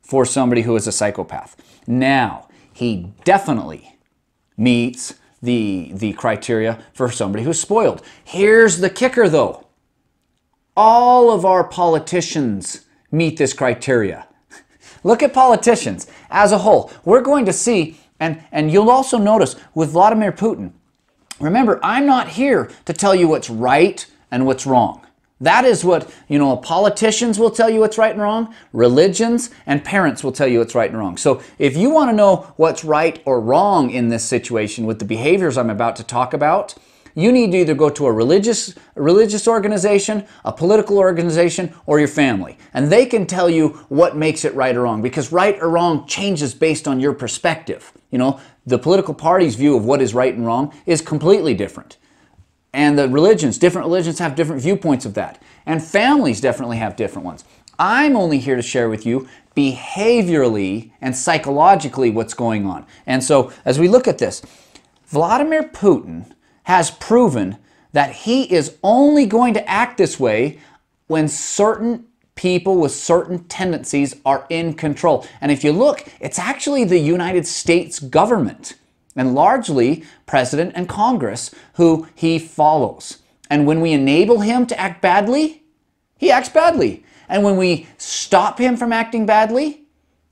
for 0.03 0.27
somebody 0.27 0.63
who 0.63 0.77
is 0.77 0.87
a 0.87 0.93
psychopath. 0.93 1.57
Now, 1.87 2.49
he 2.81 3.13
definitely 3.25 3.99
meets 4.57 5.13
the, 5.43 5.91
the 5.93 6.15
criteria 6.15 6.83
for 6.95 7.11
somebody 7.11 7.45
who's 7.45 7.61
spoiled. 7.61 8.01
Here's 8.25 8.79
the 8.79 8.89
kicker 8.89 9.29
though 9.29 9.67
all 10.75 11.31
of 11.31 11.45
our 11.45 11.63
politicians 11.63 12.87
meet 13.13 13.37
this 13.37 13.53
criteria. 13.53 14.27
Look 15.05 15.23
at 15.23 15.35
politicians 15.35 16.07
as 16.31 16.53
a 16.53 16.59
whole. 16.59 16.91
We're 17.05 17.21
going 17.21 17.45
to 17.45 17.53
see, 17.53 18.01
and, 18.19 18.43
and 18.51 18.73
you'll 18.73 18.89
also 18.89 19.19
notice 19.19 19.57
with 19.75 19.91
Vladimir 19.91 20.33
Putin, 20.33 20.73
remember, 21.39 21.81
I'm 21.83 22.07
not 22.07 22.29
here 22.29 22.71
to 22.87 22.95
tell 22.95 23.15
you 23.15 23.29
what's 23.29 23.51
right 23.51 24.07
and 24.31 24.47
what's 24.47 24.65
wrong. 24.65 25.07
That 25.41 25.65
is 25.65 25.85
what, 25.85 26.13
you 26.29 26.39
know, 26.39 26.57
politicians 26.57 27.39
will 27.39 27.51
tell 27.51 27.71
you 27.71 27.81
what's 27.81 27.97
right 27.97 28.13
and 28.13 28.21
wrong, 28.21 28.55
religions 28.75 29.51
and 29.65 29.83
parents 29.83 30.23
will 30.23 30.33
tell 30.33 30.47
you 30.47 30.59
what's 30.59 30.75
right 30.75 30.91
and 30.91 30.99
wrong. 30.99 31.17
So 31.17 31.43
if 31.59 31.77
you 31.77 31.91
want 31.91 32.11
to 32.11 32.17
know 32.17 32.53
what's 32.57 32.85
right 32.85 33.23
or 33.25 33.41
wrong 33.41 33.91
in 33.91 34.09
this 34.09 34.25
situation 34.25 34.85
with 34.85 34.99
the 34.99 35.07
behaviors 35.07 35.57
I'm 35.57 35.71
about 35.71 35.97
to 35.97 36.05
talk 36.05 36.35
about, 36.35 36.75
you 37.15 37.33
need 37.33 37.53
to 37.53 37.59
either 37.59 37.75
go 37.75 37.89
to 37.91 38.07
a 38.07 38.13
religious, 38.13 38.75
religious 38.95 39.49
organization, 39.49 40.27
a 40.45 40.53
political 40.53 40.99
organization, 40.99 41.75
or 41.87 41.99
your 41.99 42.09
family. 42.09 42.57
And 42.73 42.93
they 42.93 43.07
can 43.07 43.27
tell 43.27 43.51
you 43.51 43.71
what 43.89 44.17
makes 44.17 44.45
it 44.45 44.55
right 44.55 44.77
or 44.77 44.83
wrong 44.83 45.03
because 45.03 45.33
right 45.33 45.59
or 45.61 45.71
wrong 45.71 46.07
changes 46.07 46.55
based 46.55 46.87
on 46.87 47.01
your 47.01 47.15
perspective. 47.15 47.93
You 48.11 48.19
know, 48.19 48.41
the 48.67 48.79
political 48.79 49.15
party's 49.15 49.55
view 49.57 49.77
of 49.77 49.85
what 49.85 50.03
is 50.03 50.15
right 50.15 50.35
and 50.35 50.47
wrong 50.47 50.73
is 50.87 51.01
completely 51.01 51.55
different. 51.55 51.97
And 52.73 52.99
the 52.99 53.09
religions, 53.09 53.59
different 53.59 53.87
religions 53.87 54.19
have 54.19 54.35
different 54.35 54.63
viewpoints 54.63 55.05
of 55.05 55.15
that. 55.15 55.43
And 55.67 55.83
families 55.83 56.41
definitely 56.41 56.77
have 56.79 56.97
different 56.97 57.27
ones. 57.27 57.45
I'm 57.79 58.17
only 58.17 58.39
here 58.39 58.57
to 58.57 58.63
share 58.63 58.89
with 58.89 59.07
you 59.07 59.29
behaviorally 59.57 60.93
and 61.01 61.17
psychologically 61.17 62.11
what's 62.11 62.35
going 62.35 62.67
on. 62.67 62.87
And 63.07 63.25
so 63.25 63.53
as 63.65 63.79
we 63.79 63.89
look 63.89 64.07
at 64.07 64.19
this, 64.19 64.43
Vladimir 65.07 65.65
Putin 65.65 66.33
has 66.65 66.91
proven 66.91 67.57
that 67.93 68.13
he 68.13 68.45
is 68.53 68.77
only 68.83 69.27
going 69.27 69.55
to 69.55 69.69
act 69.69 69.99
this 69.99 70.21
way 70.21 70.59
when 71.09 71.27
certain 71.27 72.07
people 72.37 72.79
with 72.79 72.93
certain 72.93 73.45
tendencies 73.45 74.15
are 74.25 74.47
in 74.49 74.75
control. 74.75 75.27
And 75.41 75.51
if 75.51 75.65
you 75.65 75.73
look, 75.73 76.05
it's 76.21 76.39
actually 76.39 76.85
the 76.85 76.99
United 76.99 77.47
States 77.47 77.99
government 77.99 78.75
and 79.17 79.35
largely 79.35 80.05
President 80.27 80.73
and 80.75 80.89
Congress 80.89 81.55
who 81.75 82.07
he 82.15 82.39
follows. 82.39 83.19
And 83.49 83.67
when 83.67 83.81
we 83.81 83.93
enable 83.93 84.41
him 84.41 84.67
to 84.67 84.79
act 84.79 85.03
badly, 85.03 85.65
he 86.17 86.31
acts 86.31 86.49
badly. 86.49 87.05
And 87.29 87.43
when 87.43 87.57
we 87.57 87.89
stop 87.99 88.59
him 88.59 88.77
from 88.77 88.93
acting 88.93 89.27
badly, 89.27 89.81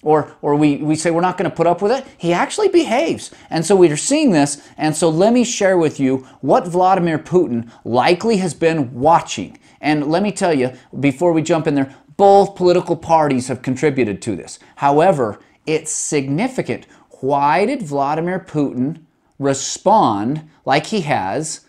or, 0.02 0.36
or 0.42 0.54
we, 0.54 0.76
we 0.76 0.94
say 0.94 1.10
we're 1.10 1.20
not 1.20 1.36
going 1.36 1.50
to 1.50 1.56
put 1.56 1.66
up 1.66 1.82
with 1.82 1.90
it, 1.90 2.06
he 2.16 2.32
actually 2.32 2.68
behaves. 2.68 3.32
And 3.50 3.66
so 3.66 3.74
we're 3.74 3.96
seeing 3.96 4.30
this. 4.30 4.62
And 4.76 4.96
so 4.96 5.08
let 5.08 5.32
me 5.32 5.44
share 5.44 5.76
with 5.76 5.98
you 5.98 6.18
what 6.40 6.68
Vladimir 6.68 7.18
Putin 7.18 7.70
likely 7.84 8.36
has 8.36 8.54
been 8.54 8.94
watching. 8.94 9.58
And 9.80 10.08
let 10.08 10.22
me 10.22 10.30
tell 10.30 10.54
you, 10.54 10.72
before 11.00 11.32
we 11.32 11.42
jump 11.42 11.66
in 11.66 11.74
there, 11.74 11.94
both 12.16 12.56
political 12.56 12.96
parties 12.96 13.48
have 13.48 13.62
contributed 13.62 14.22
to 14.22 14.36
this. 14.36 14.58
However, 14.76 15.40
it's 15.66 15.92
significant. 15.92 16.86
Why 17.20 17.66
did 17.66 17.82
Vladimir 17.82 18.38
Putin 18.40 19.02
respond 19.38 20.48
like 20.64 20.86
he 20.86 21.02
has 21.02 21.62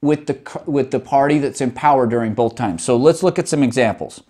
with 0.00 0.26
the, 0.26 0.62
with 0.66 0.90
the 0.90 1.00
party 1.00 1.38
that's 1.38 1.60
in 1.60 1.70
power 1.70 2.06
during 2.06 2.34
both 2.34 2.54
times? 2.54 2.84
So 2.84 2.96
let's 2.96 3.22
look 3.22 3.38
at 3.38 3.48
some 3.48 3.62
examples. 3.62 4.22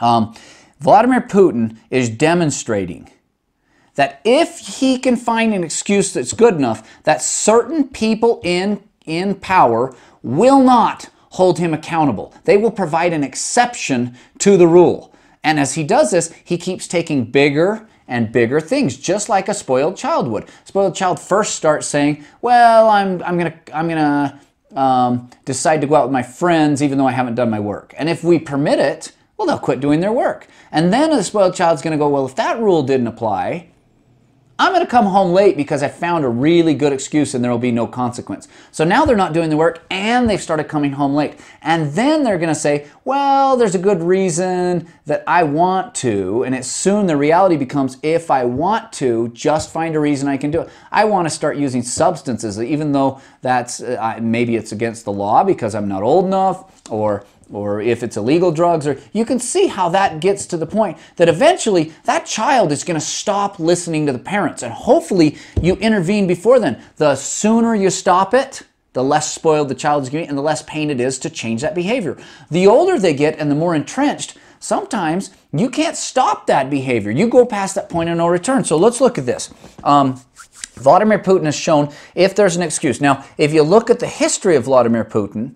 Um, 0.00 0.34
Vladimir 0.80 1.22
Putin 1.22 1.78
is 1.90 2.10
demonstrating 2.10 3.08
that 3.94 4.20
if 4.24 4.58
he 4.58 4.98
can 4.98 5.16
find 5.16 5.54
an 5.54 5.64
excuse 5.64 6.12
that's 6.12 6.34
good 6.34 6.54
enough, 6.54 7.02
that 7.04 7.22
certain 7.22 7.88
people 7.88 8.40
in, 8.44 8.82
in 9.06 9.34
power 9.36 9.94
will 10.22 10.62
not 10.62 11.08
hold 11.30 11.58
him 11.58 11.72
accountable. 11.72 12.34
They 12.44 12.56
will 12.56 12.70
provide 12.70 13.12
an 13.12 13.24
exception 13.24 14.16
to 14.38 14.56
the 14.56 14.66
rule. 14.66 15.14
And 15.42 15.58
as 15.58 15.74
he 15.74 15.84
does 15.84 16.10
this, 16.10 16.32
he 16.44 16.58
keeps 16.58 16.86
taking 16.86 17.24
bigger 17.24 17.88
and 18.08 18.32
bigger 18.32 18.60
things, 18.60 18.96
just 18.96 19.28
like 19.28 19.48
a 19.48 19.54
spoiled 19.54 19.96
child 19.96 20.28
would. 20.28 20.46
Spoiled 20.64 20.94
child 20.94 21.20
first 21.20 21.54
starts 21.56 21.86
saying, 21.86 22.24
"Well, 22.40 22.88
I'm 22.88 23.22
I'm 23.22 23.38
gonna 23.38 23.58
I'm 23.72 23.88
gonna 23.88 24.40
um, 24.74 25.30
decide 25.44 25.80
to 25.80 25.86
go 25.86 25.96
out 25.96 26.04
with 26.06 26.12
my 26.12 26.22
friends, 26.22 26.82
even 26.82 26.98
though 26.98 27.06
I 27.06 27.12
haven't 27.12 27.34
done 27.34 27.50
my 27.50 27.60
work." 27.60 27.94
And 27.96 28.08
if 28.08 28.22
we 28.22 28.38
permit 28.38 28.78
it, 28.78 29.12
well, 29.36 29.46
they'll 29.46 29.58
quit 29.58 29.80
doing 29.80 30.00
their 30.00 30.12
work. 30.12 30.46
And 30.72 30.92
then 30.92 31.10
the 31.10 31.22
spoiled 31.22 31.54
child's 31.54 31.82
to 31.82 31.96
go, 31.96 32.08
well, 32.08 32.26
if 32.26 32.34
that 32.36 32.58
rule 32.58 32.82
didn't 32.82 33.06
apply, 33.06 33.68
I'm 34.58 34.72
going 34.72 34.84
to 34.84 34.90
come 34.90 35.04
home 35.04 35.34
late 35.34 35.54
because 35.54 35.82
I 35.82 35.88
found 35.88 36.24
a 36.24 36.28
really 36.28 36.72
good 36.72 36.92
excuse 36.92 37.34
and 37.34 37.44
there 37.44 37.50
will 37.50 37.58
be 37.58 37.72
no 37.72 37.86
consequence. 37.86 38.48
So 38.72 38.84
now 38.84 39.04
they're 39.04 39.14
not 39.14 39.34
doing 39.34 39.50
the 39.50 39.56
work 39.56 39.84
and 39.90 40.30
they've 40.30 40.40
started 40.40 40.64
coming 40.64 40.92
home 40.92 41.14
late. 41.14 41.38
And 41.60 41.92
then 41.92 42.24
they're 42.24 42.38
going 42.38 42.48
to 42.48 42.54
say, 42.54 42.86
well, 43.04 43.58
there's 43.58 43.74
a 43.74 43.78
good 43.78 44.02
reason 44.02 44.88
that 45.04 45.22
I 45.26 45.42
want 45.42 45.94
to. 45.96 46.44
And 46.44 46.54
it 46.54 46.64
soon 46.64 47.06
the 47.06 47.18
reality 47.18 47.58
becomes 47.58 47.98
if 48.02 48.30
I 48.30 48.44
want 48.44 48.94
to, 48.94 49.28
just 49.28 49.70
find 49.70 49.94
a 49.94 50.00
reason 50.00 50.26
I 50.26 50.38
can 50.38 50.50
do 50.50 50.62
it. 50.62 50.70
I 50.90 51.04
want 51.04 51.26
to 51.26 51.30
start 51.30 51.58
using 51.58 51.82
substances, 51.82 52.58
even 52.58 52.92
though 52.92 53.20
that's 53.42 53.82
uh, 53.82 54.18
maybe 54.22 54.56
it's 54.56 54.72
against 54.72 55.04
the 55.04 55.12
law 55.12 55.44
because 55.44 55.74
I'm 55.74 55.86
not 55.86 56.02
old 56.02 56.24
enough 56.24 56.82
or 56.88 57.26
or 57.52 57.80
if 57.80 58.02
it's 58.02 58.16
illegal 58.16 58.50
drugs 58.50 58.86
or 58.86 58.98
you 59.12 59.24
can 59.24 59.38
see 59.38 59.66
how 59.66 59.88
that 59.88 60.20
gets 60.20 60.46
to 60.46 60.56
the 60.56 60.66
point 60.66 60.98
that 61.16 61.28
eventually 61.28 61.92
that 62.04 62.26
child 62.26 62.72
is 62.72 62.84
going 62.84 62.98
to 62.98 63.04
stop 63.04 63.58
listening 63.58 64.06
to 64.06 64.12
the 64.12 64.18
parents 64.18 64.62
and 64.62 64.72
hopefully 64.72 65.36
you 65.60 65.74
intervene 65.76 66.26
before 66.26 66.58
then. 66.58 66.82
The 66.96 67.14
sooner 67.14 67.74
you 67.74 67.90
stop 67.90 68.34
it 68.34 68.62
the 68.92 69.04
less 69.04 69.30
spoiled 69.30 69.68
the 69.68 69.74
child 69.74 70.02
is 70.04 70.08
getting 70.08 70.28
and 70.28 70.38
the 70.38 70.42
less 70.42 70.62
pain 70.62 70.90
it 70.90 71.00
is 71.00 71.18
to 71.18 71.28
change 71.28 71.60
that 71.60 71.74
behavior. 71.74 72.16
The 72.50 72.66
older 72.66 72.98
they 72.98 73.12
get 73.12 73.38
and 73.38 73.50
the 73.50 73.54
more 73.54 73.74
entrenched 73.74 74.38
sometimes 74.58 75.30
you 75.52 75.70
can't 75.70 75.96
stop 75.96 76.46
that 76.46 76.70
behavior. 76.70 77.10
You 77.10 77.28
go 77.28 77.44
past 77.44 77.74
that 77.74 77.88
point 77.88 78.08
of 78.08 78.16
no 78.16 78.26
return. 78.26 78.64
So 78.64 78.76
let's 78.76 79.00
look 79.00 79.18
at 79.18 79.26
this. 79.26 79.52
Um, 79.84 80.20
Vladimir 80.74 81.18
Putin 81.18 81.44
has 81.44 81.54
shown 81.54 81.92
if 82.14 82.34
there's 82.34 82.56
an 82.56 82.62
excuse. 82.62 83.00
Now, 83.00 83.24
if 83.38 83.52
you 83.52 83.62
look 83.62 83.90
at 83.90 83.98
the 83.98 84.06
history 84.06 84.56
of 84.56 84.64
Vladimir 84.64 85.04
Putin, 85.04 85.54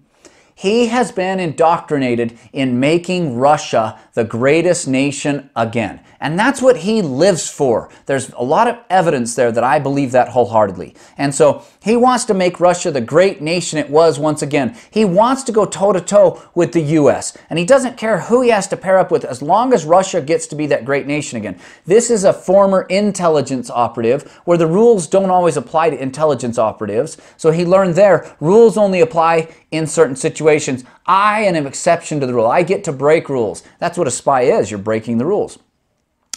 he 0.61 0.89
has 0.89 1.11
been 1.11 1.41
indoctrinated 1.41 2.39
in 2.53 2.79
making 2.79 3.35
Russia 3.35 3.99
the 4.13 4.25
greatest 4.25 4.87
nation 4.87 5.49
again. 5.57 6.01
And 6.21 6.39
that's 6.39 6.61
what 6.61 6.77
he 6.77 7.01
lives 7.01 7.49
for. 7.49 7.89
There's 8.05 8.29
a 8.35 8.43
lot 8.43 8.69
of 8.69 8.77
evidence 8.91 9.35
there 9.35 9.51
that 9.53 9.65
I 9.65 9.79
believe 9.79 10.13
that 10.13 10.29
wholeheartedly. 10.29 10.95
And 11.17 11.35
so 11.35 11.65
he 11.83 11.97
wants 11.97 12.27
to 12.27 12.35
make 12.35 12.61
Russia 12.61 12.91
the 12.91 13.01
great 13.01 13.41
nation 13.41 13.79
it 13.79 13.89
was 13.89 14.19
once 14.19 14.43
again. 14.43 14.77
He 14.91 15.07
wants 15.07 15.45
to 15.45 15.53
go 15.53 15.65
toe 15.65 15.95
to 15.95 16.01
toe 16.03 16.43
with 16.55 16.73
the 16.73 16.83
U.S. 16.83 17.39
And 17.49 17.59
he 17.59 17.65
doesn't 17.65 17.97
care 17.97 18.21
who 18.21 18.43
he 18.43 18.51
has 18.51 18.69
to 18.69 18.77
pair 18.77 18.99
up 18.99 19.11
with 19.11 19.25
as 19.25 19.41
long 19.41 19.73
as 19.73 19.87
Russia 19.87 20.21
gets 20.21 20.47
to 20.49 20.57
be 20.57 20.67
that 20.67 20.85
great 20.85 21.07
nation 21.07 21.39
again. 21.39 21.59
This 21.87 22.11
is 22.11 22.25
a 22.25 22.35
former 22.35 22.83
intelligence 22.83 23.71
operative 23.71 24.31
where 24.45 24.59
the 24.59 24.67
rules 24.67 25.07
don't 25.07 25.31
always 25.31 25.57
apply 25.57 25.89
to 25.89 26.03
intelligence 26.03 26.59
operatives. 26.59 27.17
So 27.39 27.51
he 27.51 27.65
learned 27.65 27.95
there 27.95 28.37
rules 28.41 28.77
only 28.77 29.01
apply 29.01 29.49
in 29.71 29.87
certain 29.87 30.17
situations. 30.17 30.85
I 31.07 31.43
am 31.43 31.55
an 31.55 31.67
exception 31.67 32.21
to 32.21 32.27
the 32.27 32.35
rule. 32.35 32.47
I 32.47 32.63
get 32.63 32.85
to 32.85 32.93
break 32.93 33.29
rules. 33.29 33.63
That's 33.79 33.97
what 33.97 34.09
a 34.09 34.11
spy 34.11 34.43
is. 34.43 34.71
You're 34.71 34.79
breaking 34.79 35.19
the 35.19 35.27
rules. 35.27 35.59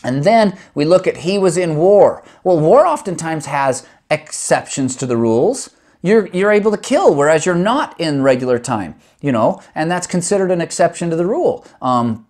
And 0.03 0.23
then 0.23 0.57
we 0.75 0.85
look 0.85 1.07
at 1.07 1.17
he 1.17 1.37
was 1.37 1.57
in 1.57 1.75
war. 1.75 2.23
Well, 2.43 2.59
war 2.59 2.85
oftentimes 2.85 3.45
has 3.45 3.87
exceptions 4.09 4.95
to 4.97 5.05
the 5.05 5.17
rules. 5.17 5.69
You're, 6.01 6.27
you're 6.27 6.51
able 6.51 6.71
to 6.71 6.77
kill, 6.77 7.15
whereas 7.15 7.45
you're 7.45 7.55
not 7.55 7.99
in 7.99 8.21
regular 8.21 8.59
time, 8.59 8.95
you 9.21 9.31
know, 9.31 9.61
and 9.73 9.89
that's 9.89 10.05
considered 10.07 10.51
an 10.51 10.61
exception 10.61 11.09
to 11.09 11.15
the 11.15 11.25
rule. 11.25 11.65
Um, 11.81 12.27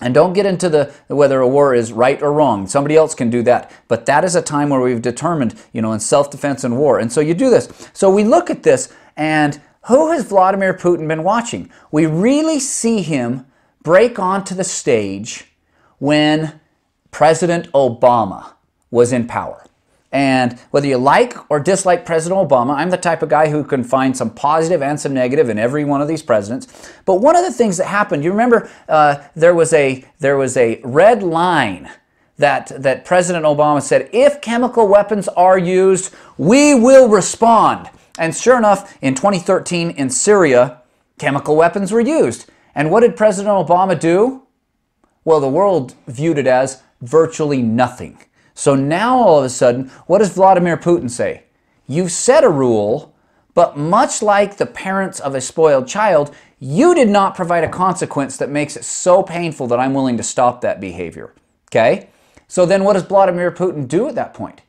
And 0.00 0.14
don't 0.14 0.32
get 0.32 0.46
into 0.46 0.68
the 0.68 0.92
whether 1.08 1.40
a 1.40 1.48
war 1.48 1.74
is 1.74 1.92
right 1.92 2.22
or 2.22 2.32
wrong. 2.32 2.68
Somebody 2.68 2.94
else 2.94 3.16
can 3.16 3.30
do 3.30 3.42
that. 3.42 3.72
But 3.88 4.06
that 4.06 4.24
is 4.24 4.36
a 4.36 4.42
time 4.42 4.68
where 4.68 4.80
we've 4.80 5.02
determined, 5.02 5.54
you 5.72 5.82
know, 5.82 5.92
in 5.92 6.00
self-defense 6.00 6.62
and 6.62 6.78
war. 6.78 7.00
And 7.00 7.12
so 7.12 7.20
you 7.20 7.34
do 7.34 7.50
this. 7.50 7.68
So 7.92 8.08
we 8.08 8.22
look 8.22 8.48
at 8.48 8.62
this 8.62 8.94
and 9.16 9.60
who 9.88 10.12
has 10.12 10.24
Vladimir 10.24 10.74
Putin 10.74 11.08
been 11.08 11.24
watching? 11.24 11.70
We 11.90 12.06
really 12.06 12.60
see 12.60 13.02
him 13.02 13.46
break 13.82 14.18
onto 14.18 14.54
the 14.54 14.64
stage 14.64 15.46
when 15.98 16.60
President 17.10 17.72
Obama 17.72 18.52
was 18.90 19.12
in 19.12 19.26
power. 19.26 19.64
And 20.12 20.58
whether 20.70 20.86
you 20.86 20.96
like 20.96 21.50
or 21.50 21.60
dislike 21.60 22.06
President 22.06 22.40
Obama, 22.40 22.74
I'm 22.74 22.90
the 22.90 22.96
type 22.96 23.22
of 23.22 23.28
guy 23.28 23.48
who 23.50 23.62
can 23.64 23.84
find 23.84 24.16
some 24.16 24.30
positive 24.30 24.82
and 24.82 24.98
some 24.98 25.12
negative 25.12 25.48
in 25.48 25.58
every 25.58 25.84
one 25.84 26.00
of 26.00 26.08
these 26.08 26.22
presidents. 26.22 26.90
But 27.04 27.16
one 27.16 27.36
of 27.36 27.44
the 27.44 27.52
things 27.52 27.76
that 27.76 27.86
happened, 27.86 28.24
you 28.24 28.30
remember, 28.30 28.70
uh, 28.88 29.22
there 29.34 29.54
was 29.54 29.72
a 29.72 30.04
there 30.18 30.36
was 30.36 30.56
a 30.56 30.80
red 30.82 31.22
line 31.22 31.90
that 32.38 32.72
that 32.82 33.04
President 33.04 33.44
Obama 33.44 33.82
said, 33.82 34.08
if 34.12 34.40
chemical 34.40 34.88
weapons 34.88 35.28
are 35.28 35.58
used, 35.58 36.14
we 36.38 36.74
will 36.74 37.08
respond. 37.08 37.90
And 38.18 38.34
sure 38.34 38.58
enough, 38.58 38.98
in 39.00 39.14
2013 39.14 39.90
in 39.90 40.10
Syria, 40.10 40.82
chemical 41.18 41.56
weapons 41.56 41.92
were 41.92 42.00
used. 42.00 42.50
And 42.74 42.90
what 42.90 43.00
did 43.00 43.16
President 43.16 43.54
Obama 43.54 43.98
do? 43.98 44.42
Well, 45.24 45.40
the 45.40 45.48
world 45.48 45.94
viewed 46.06 46.36
it 46.38 46.46
as 46.46 46.82
virtually 47.00 47.62
nothing. 47.62 48.18
So 48.54 48.74
now 48.74 49.16
all 49.16 49.38
of 49.38 49.44
a 49.44 49.48
sudden, 49.48 49.88
what 50.06 50.18
does 50.18 50.30
Vladimir 50.30 50.76
Putin 50.76 51.08
say? 51.08 51.44
You've 51.86 52.10
set 52.10 52.42
a 52.42 52.48
rule, 52.48 53.14
but 53.54 53.78
much 53.78 54.20
like 54.20 54.56
the 54.56 54.66
parents 54.66 55.20
of 55.20 55.34
a 55.34 55.40
spoiled 55.40 55.86
child, 55.86 56.34
you 56.58 56.94
did 56.94 57.08
not 57.08 57.36
provide 57.36 57.62
a 57.62 57.68
consequence 57.68 58.36
that 58.38 58.50
makes 58.50 58.76
it 58.76 58.84
so 58.84 59.22
painful 59.22 59.68
that 59.68 59.78
I'm 59.78 59.94
willing 59.94 60.16
to 60.16 60.24
stop 60.24 60.60
that 60.62 60.80
behavior. 60.80 61.32
Okay? 61.70 62.08
So 62.48 62.66
then 62.66 62.82
what 62.82 62.94
does 62.94 63.04
Vladimir 63.04 63.52
Putin 63.52 63.86
do 63.86 64.08
at 64.08 64.16
that 64.16 64.34
point? 64.34 64.62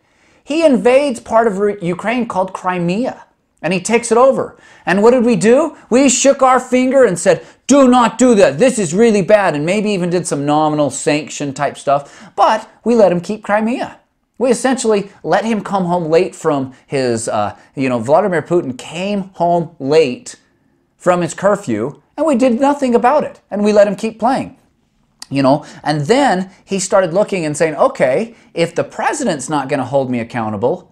He 0.43 0.63
invades 0.63 1.19
part 1.19 1.47
of 1.47 1.81
Ukraine 1.81 2.27
called 2.27 2.53
Crimea 2.53 3.25
and 3.61 3.73
he 3.73 3.81
takes 3.81 4.11
it 4.11 4.17
over. 4.17 4.57
And 4.85 5.03
what 5.03 5.11
did 5.11 5.25
we 5.25 5.35
do? 5.35 5.77
We 5.89 6.09
shook 6.09 6.41
our 6.41 6.59
finger 6.59 7.03
and 7.03 7.19
said, 7.19 7.45
do 7.67 7.87
not 7.87 8.17
do 8.17 8.33
that. 8.35 8.57
This 8.57 8.79
is 8.79 8.93
really 8.93 9.21
bad. 9.21 9.55
And 9.55 9.65
maybe 9.65 9.91
even 9.91 10.09
did 10.09 10.25
some 10.25 10.45
nominal 10.45 10.89
sanction 10.89 11.53
type 11.53 11.77
stuff. 11.77 12.31
But 12.35 12.69
we 12.83 12.95
let 12.95 13.11
him 13.11 13.21
keep 13.21 13.43
Crimea. 13.43 13.99
We 14.37 14.49
essentially 14.49 15.11
let 15.21 15.43
him 15.43 15.61
come 15.61 15.85
home 15.85 16.05
late 16.05 16.33
from 16.33 16.73
his, 16.87 17.27
uh, 17.27 17.57
you 17.75 17.89
know, 17.89 17.99
Vladimir 17.99 18.41
Putin 18.41 18.77
came 18.77 19.23
home 19.33 19.75
late 19.79 20.37
from 20.97 21.21
his 21.21 21.33
curfew 21.33 22.01
and 22.15 22.25
we 22.25 22.35
did 22.35 22.59
nothing 22.59 22.95
about 22.95 23.23
it. 23.23 23.41
And 23.51 23.63
we 23.63 23.73
let 23.73 23.87
him 23.87 23.95
keep 23.95 24.19
playing. 24.19 24.57
You 25.29 25.43
know, 25.43 25.63
and 25.83 26.01
then 26.01 26.49
he 26.65 26.79
started 26.79 27.13
looking 27.13 27.45
and 27.45 27.55
saying, 27.55 27.75
okay, 27.75 28.35
if 28.55 28.73
the 28.73 28.83
president's 28.83 29.47
not 29.47 29.69
going 29.69 29.77
to 29.77 29.85
hold 29.85 30.09
me 30.09 30.19
accountable, 30.19 30.88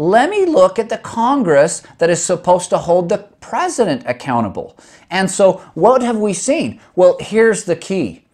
let 0.00 0.30
me 0.30 0.46
look 0.46 0.78
at 0.78 0.88
the 0.88 0.96
Congress 0.96 1.82
that 1.98 2.08
is 2.08 2.24
supposed 2.24 2.70
to 2.70 2.78
hold 2.78 3.10
the 3.10 3.18
president 3.18 4.02
accountable. 4.06 4.74
And 5.10 5.30
so, 5.30 5.58
what 5.74 6.00
have 6.00 6.16
we 6.16 6.32
seen? 6.32 6.80
Well, 6.96 7.18
here's 7.20 7.64
the 7.64 7.76
key 7.76 8.24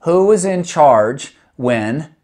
who 0.00 0.26
was 0.26 0.46
in 0.46 0.64
charge 0.64 1.36
when 1.56 2.14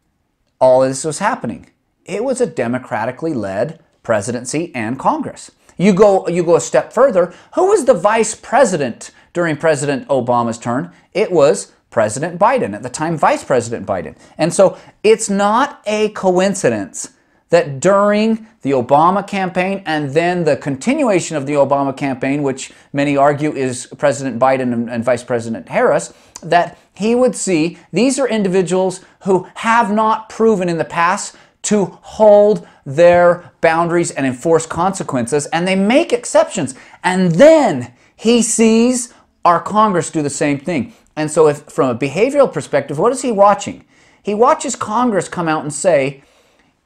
all 0.59 0.81
this 0.81 1.05
was 1.05 1.19
happening? 1.19 1.69
It 2.07 2.25
was 2.25 2.41
a 2.41 2.47
democratically 2.47 3.35
led 3.35 3.81
presidency 4.03 4.75
and 4.75 4.99
Congress. 4.99 5.51
You 5.77 5.93
go, 5.93 6.27
you 6.27 6.43
go 6.43 6.57
a 6.57 6.61
step 6.61 6.91
further. 6.91 7.35
Who 7.57 7.69
was 7.69 7.85
the 7.85 7.93
vice 7.93 8.35
president 8.35 9.11
during 9.35 9.59
President 9.59 10.09
Obama's 10.09 10.59
turn? 10.59 10.91
It 11.13 11.31
was 11.31 11.73
President 11.91 12.41
Biden, 12.41 12.75
at 12.75 12.83
the 12.83 12.89
time, 12.89 13.19
Vice 13.19 13.45
President 13.45 13.87
Biden. 13.87 14.17
And 14.39 14.55
so 14.55 14.79
it's 15.03 15.29
not 15.29 15.83
a 15.87 16.09
coincidence 16.11 17.11
that 17.51 17.81
during 17.81 18.47
the 18.63 18.71
Obama 18.71 19.27
campaign 19.27 19.83
and 19.85 20.11
then 20.11 20.45
the 20.45 20.57
continuation 20.57 21.37
of 21.37 21.47
the 21.47 21.55
Obama 21.55 21.97
campaign, 21.97 22.43
which 22.43 22.73
many 22.93 23.17
argue 23.17 23.53
is 23.53 23.87
President 23.99 24.41
Biden 24.41 24.73
and, 24.73 24.89
and, 24.89 25.05
Vice 25.05 25.25
President 25.25 25.69
Harris, 25.69 26.15
that 26.43 26.79
he 26.95 27.15
would 27.15 27.35
see 27.35 27.79
these 27.93 28.19
are 28.19 28.29
individuals 28.29 29.05
who 29.25 29.49
have 29.57 29.93
not 29.93 30.29
proven 30.29 30.69
in 30.69 30.79
the 30.79 30.85
past 30.85 31.37
to 31.63 31.87
hold 31.87 32.67
their 32.87 33.53
boundaries 33.61 34.11
and 34.11 34.27
enforce 34.27 34.65
consequences, 34.65 35.47
and 35.47 35.67
they 35.67 35.77
make 35.77 36.13
exceptions. 36.13 36.75
And 37.05 37.33
then 37.33 37.93
he 38.17 38.43
sees 38.43 39.13
our 39.45 39.61
Congress 39.61 40.11
do 40.11 40.23
the 40.23 40.31
same 40.31 40.59
thing. 40.59 40.95
And 41.17 41.31
so, 41.31 41.49
if 41.49 41.63
from 41.65 41.91
a 41.91 41.99
behavioral 41.99 42.51
perspective, 42.51 42.99
what 42.99 43.13
is 43.13 43.23
he 43.23 43.33
watching? 43.33 43.85
He 44.23 44.35
watches 44.35 44.77
Congress 44.77 45.29
come 45.29 45.49
out 45.49 45.63
and 45.63 45.73
say, 45.73 46.23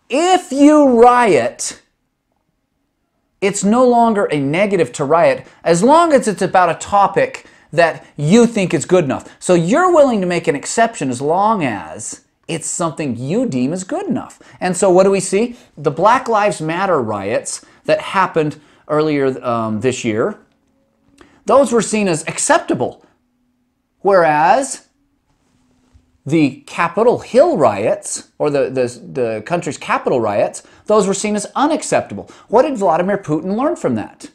if 0.08 0.52
you 0.52 1.00
riot, 1.02 1.80
it's 3.40 3.64
no 3.64 3.86
longer 3.86 4.24
a 4.26 4.40
negative 4.40 4.92
to 4.92 5.04
riot 5.04 5.46
as 5.62 5.82
long 5.82 6.12
as 6.12 6.28
it's 6.28 6.42
about 6.42 6.70
a 6.70 6.74
topic 6.74 7.46
that 7.72 8.06
you 8.16 8.46
think 8.46 8.72
is 8.72 8.86
good 8.86 9.04
enough. 9.04 9.28
So 9.40 9.54
you're 9.54 9.92
willing 9.92 10.20
to 10.20 10.26
make 10.26 10.46
an 10.46 10.54
exception 10.54 11.10
as 11.10 11.20
long 11.20 11.64
as 11.64 12.24
it's 12.46 12.68
something 12.68 13.16
you 13.16 13.48
deem 13.48 13.72
is 13.72 13.84
good 13.84 14.06
enough. 14.06 14.40
And 14.60 14.76
so 14.76 14.90
what 14.90 15.04
do 15.04 15.10
we 15.10 15.20
see? 15.20 15.56
The 15.76 15.90
Black 15.90 16.28
Lives 16.28 16.60
Matter 16.60 17.00
riots 17.00 17.64
that 17.84 18.00
happened 18.00 18.60
earlier 18.88 19.42
um, 19.44 19.80
this 19.80 20.04
year, 20.04 20.38
those 21.46 21.72
were 21.72 21.82
seen 21.82 22.08
as 22.08 22.22
acceptable. 22.28 23.04
Whereas 24.00 24.86
the 26.26 26.62
Capitol 26.66 27.18
Hill 27.18 27.56
riots, 27.56 28.30
or 28.38 28.50
the, 28.50 28.70
the, 28.70 28.86
the 29.12 29.42
country's 29.44 29.76
capital 29.76 30.20
riots, 30.20 30.62
those 30.86 31.06
were 31.06 31.14
seen 31.14 31.36
as 31.36 31.46
unacceptable. 31.54 32.30
What 32.48 32.62
did 32.62 32.78
Vladimir 32.78 33.18
Putin 33.18 33.56
learn 33.56 33.76
from 33.76 33.94
that? 33.96 34.30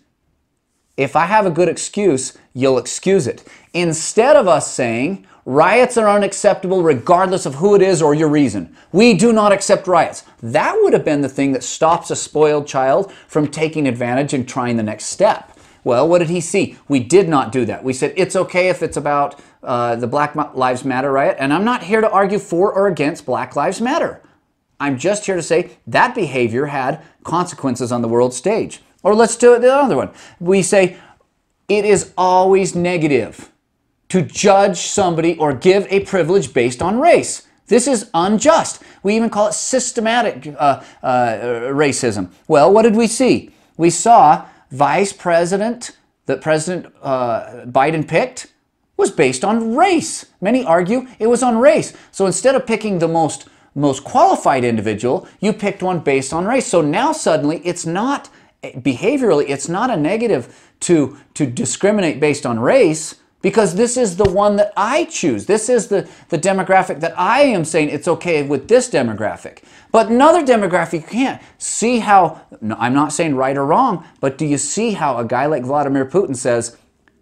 If 0.98 1.16
I 1.16 1.26
have 1.26 1.46
a 1.46 1.52
good 1.52 1.70
excuse, 1.70 2.38
you'll 2.54 2.78
excuse 2.78 3.26
it. 3.26 3.48
Instead 3.74 4.36
of 4.36 4.48
us 4.48 4.72
saying, 4.72 5.26
riots 5.46 5.98
are 5.98 6.10
unacceptable 6.10 6.84
regardless 6.84 7.46
of 7.46 7.56
who 7.56 7.74
it 7.74 7.82
is 7.82 8.02
or 8.02 8.14
your 8.14 8.28
reason. 8.28 8.76
We 8.92 9.14
do 9.14 9.32
not 9.32 9.52
accept 9.52 9.88
riots. 9.88 10.26
That 10.44 10.78
would 10.82 10.94
have 10.94 11.06
been 11.06 11.22
the 11.22 11.30
thing 11.30 11.54
that 11.54 11.64
stops 11.64 12.12
a 12.12 12.16
spoiled 12.16 12.68
child 12.68 13.12
from 13.28 13.48
taking 13.48 13.88
advantage 13.88 14.34
and 14.34 14.48
trying 14.48 14.78
the 14.78 14.84
next 14.84 15.06
step. 15.06 15.58
Well, 15.84 16.08
what 16.08 16.20
did 16.20 16.30
he 16.30 16.42
see? 16.42 16.78
We 16.88 17.00
did 17.00 17.30
not 17.30 17.52
do 17.52 17.66
that. 17.66 17.84
We 17.84 17.94
said 17.94 18.14
it's 18.16 18.36
okay 18.36 18.70
if 18.70 18.84
it's 18.84 18.98
about 18.98 19.40
uh, 19.64 19.96
the 19.96 20.08
Black 20.08 20.36
Lives 20.56 20.84
Matter 20.86 21.12
riot, 21.12 21.38
and 21.40 21.54
I'm 21.54 21.66
not 21.66 21.84
here 21.84 22.02
to 22.02 22.10
argue 22.10 22.40
for 22.40 22.74
or 22.74 22.88
against 22.88 23.26
Black 23.26 23.56
Lives 23.56 23.82
Matter. 23.82 24.22
I'm 24.80 24.98
just 24.98 25.26
here 25.26 25.36
to 25.36 25.44
say 25.44 25.72
that 25.88 26.16
behavior 26.16 26.68
had 26.68 27.02
consequences 27.24 27.92
on 27.92 28.02
the 28.02 28.08
world 28.08 28.34
stage. 28.34 28.82
Or 29.04 29.14
let's 29.14 29.36
do 29.36 29.58
the 29.60 29.74
other 29.74 29.96
one. 29.96 30.12
We 30.40 30.62
say 30.62 30.98
it 31.68 31.86
is 31.86 32.14
always 32.18 32.76
negative 32.76 33.52
to 34.10 34.22
judge 34.22 34.78
somebody 34.78 35.38
or 35.38 35.54
give 35.54 35.86
a 35.90 36.02
privilege 36.02 36.54
based 36.54 36.82
on 36.82 37.00
race. 37.00 37.48
This 37.68 37.88
is 37.88 38.10
unjust. 38.14 38.82
We 39.04 39.16
even 39.16 39.30
call 39.30 39.48
it 39.48 39.54
systematic 39.54 40.56
uh, 40.58 40.82
uh, 41.04 41.38
racism. 41.72 42.32
Well, 42.48 42.74
what 42.74 42.82
did 42.82 42.96
we 42.96 43.08
see? 43.08 43.52
We 43.78 43.92
saw 43.92 44.46
vice 44.72 45.14
president 45.14 45.92
that 46.26 46.42
President 46.42 46.94
uh, 47.02 47.66
Biden 47.66 48.08
picked 48.08 48.48
was 48.98 49.12
based 49.12 49.44
on 49.44 49.76
race. 49.76 50.26
Many 50.42 50.64
argue 50.64 51.08
it 51.18 51.28
was 51.28 51.42
on 51.42 51.58
race. 51.58 51.94
So 52.12 52.26
instead 52.26 52.56
of 52.56 52.68
picking 52.68 53.00
the 53.00 53.08
most 53.08 53.48
most 53.76 54.04
qualified 54.04 54.64
individual, 54.64 55.28
you 55.40 55.54
picked 55.54 55.82
one 55.82 56.00
based 56.00 56.34
on 56.34 56.46
race. 56.46 56.66
So 56.66 56.82
now 56.82 57.12
suddenly 57.12 57.62
it's 57.64 57.86
not 57.86 58.30
behaviorally 58.64 59.46
it's 59.48 59.70
not 59.70 59.90
a 59.90 59.96
negative 59.96 60.72
to 60.82 61.18
to 61.34 61.46
discriminate 61.46 62.20
based 62.20 62.46
on 62.46 62.60
race 62.60 63.16
because 63.42 63.76
this 63.76 63.96
is 63.98 64.18
the 64.18 64.30
one 64.30 64.58
that 64.58 64.74
I 64.76 65.06
choose. 65.06 65.46
This 65.46 65.70
is 65.70 65.88
the, 65.88 66.08
the 66.30 66.38
demographic 66.38 67.00
that 67.00 67.18
I 67.18 67.42
am 67.42 67.64
saying 67.64 67.90
it's 67.90 68.08
okay 68.08 68.44
with 68.44 68.68
this 68.68 68.90
demographic. 68.90 69.64
But 69.92 70.10
another 70.10 70.46
demographic 70.46 70.94
you 70.94 71.02
can't. 71.02 71.42
See 71.58 72.00
how, 72.00 72.42
no, 72.62 72.76
I'm 72.78 72.94
not 72.94 73.14
saying 73.14 73.36
right 73.36 73.56
or 73.56 73.66
wrong, 73.66 74.06
but 74.20 74.38
do 74.38 74.46
you 74.46 74.58
see 74.58 74.92
how 74.92 75.18
a 75.18 75.26
guy 75.26 75.46
like 75.46 75.64
Vladimir 75.64 76.06
Putin 76.06 76.36
says 76.36 76.78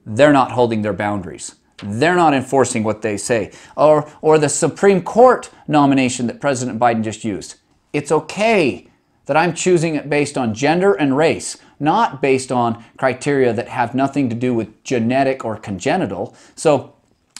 they're 0.05 0.33
not 0.33 0.51
holding 0.51 0.81
their 0.81 0.93
boundaries? 0.93 1.55
They're 1.83 2.15
not 2.15 2.33
enforcing 2.33 2.83
what 2.83 3.03
they 3.03 3.17
say. 3.17 3.51
Or, 3.75 4.09
or 4.21 4.39
the 4.39 4.49
Supreme 4.49 5.03
Court 5.03 5.51
nomination 5.67 6.25
that 6.27 6.41
President 6.41 6.79
Biden 6.79 7.03
just 7.03 7.23
used. 7.23 7.55
It's 7.93 8.11
okay 8.11 8.89
that 9.27 9.37
I'm 9.37 9.53
choosing 9.53 9.95
it 9.95 10.09
based 10.09 10.37
on 10.37 10.53
gender 10.53 10.93
and 10.93 11.15
race, 11.15 11.57
not 11.79 12.21
based 12.21 12.51
on 12.51 12.83
criteria 12.97 13.53
that 13.53 13.67
have 13.69 13.95
nothing 13.95 14.29
to 14.29 14.35
do 14.35 14.53
with 14.53 14.83
genetic 14.83 15.45
or 15.45 15.57
congenital. 15.57 16.35
So 16.55 16.93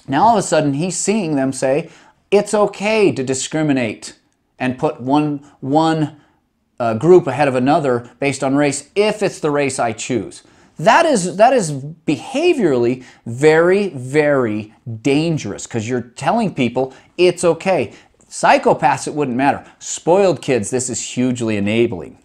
now 0.08 0.26
all 0.26 0.38
of 0.38 0.44
a 0.44 0.48
sudden 0.48 0.74
he's 0.74 0.98
seeing 0.98 1.36
them 1.36 1.52
say, 1.52 1.90
it's 2.30 2.54
okay 2.54 3.12
to 3.12 3.24
discriminate 3.24 4.18
and 4.60 4.78
put 4.78 5.00
one, 5.02 5.46
one 5.60 6.20
uh, 6.80 6.94
group 6.96 7.28
ahead 7.28 7.48
of 7.48 7.56
another 7.56 8.10
based 8.20 8.44
on 8.44 8.56
race 8.56 8.90
if 8.96 9.24
it's 9.24 9.40
the 9.40 9.52
race 9.52 9.80
I 9.80 9.94
choose. 9.94 10.44
That 10.80 11.06
is, 11.06 11.38
that 11.38 11.54
is 11.54 11.72
behaviorally 11.72 13.04
very, 13.26 13.90
very 13.90 14.76
dangerous 15.02 15.66
because 15.66 15.90
you're 15.90 16.02
telling 16.02 16.54
people 16.54 16.94
it's 17.18 17.44
okay. 17.44 17.94
Psychopaths, 18.30 19.08
it 19.08 19.16
wouldn't 19.16 19.38
matter. 19.38 19.66
Spoiled 19.80 20.42
kids, 20.42 20.70
this 20.70 20.90
is 20.90 21.02
hugely 21.02 21.58
enabling. 21.58 22.20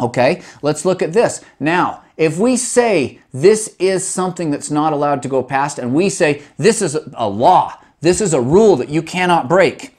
Okay, 0.00 0.42
let's 0.62 0.84
look 0.84 1.02
at 1.02 1.12
this. 1.12 1.42
Now, 1.58 2.04
if 2.16 2.38
we 2.38 2.56
say 2.56 3.20
this 3.32 3.74
is 3.78 4.06
something 4.06 4.50
that's 4.50 4.70
not 4.70 4.92
allowed 4.92 5.22
to 5.22 5.28
go 5.28 5.42
past, 5.42 5.78
and 5.78 5.94
we 5.94 6.08
say 6.08 6.42
this 6.56 6.82
is 6.82 6.96
a 7.14 7.28
law, 7.28 7.78
this 8.00 8.20
is 8.20 8.32
a 8.32 8.40
rule 8.40 8.76
that 8.76 8.88
you 8.88 9.02
cannot 9.02 9.48
break, 9.48 9.96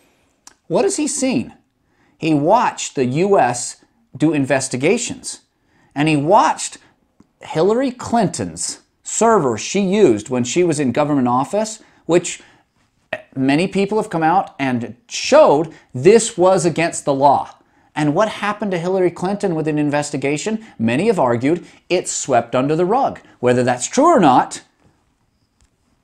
what 0.67 0.85
has 0.85 0.97
he 0.97 1.07
seen? 1.07 1.53
He 2.17 2.33
watched 2.33 2.95
the 2.95 3.05
U.S. 3.05 3.83
do 4.15 4.33
investigations, 4.33 5.41
and 5.95 6.07
he 6.07 6.15
watched 6.15 6.77
Hillary 7.41 7.91
Clinton's 7.91 8.81
server 9.03 9.57
she 9.57 9.81
used 9.81 10.29
when 10.29 10.43
she 10.43 10.63
was 10.63 10.79
in 10.79 10.91
government 10.91 11.27
office, 11.27 11.81
which 12.05 12.41
many 13.35 13.67
people 13.67 13.97
have 13.97 14.09
come 14.09 14.23
out 14.23 14.55
and 14.59 14.95
showed 15.07 15.73
this 15.93 16.37
was 16.37 16.65
against 16.65 17.05
the 17.05 17.13
law. 17.13 17.55
And 17.99 18.15
what 18.15 18.29
happened 18.29 18.71
to 18.71 18.79
Hillary 18.79 19.11
Clinton 19.11 19.55
with 19.55 19.67
an 19.67 19.77
investigation? 19.77 20.65
Many 20.79 21.07
have 21.07 21.19
argued 21.19 21.65
it's 21.89 22.13
swept 22.13 22.55
under 22.55 22.73
the 22.73 22.85
rug. 22.85 23.19
Whether 23.41 23.61
that's 23.61 23.87
true 23.87 24.05
or 24.05 24.21
not, 24.21 24.61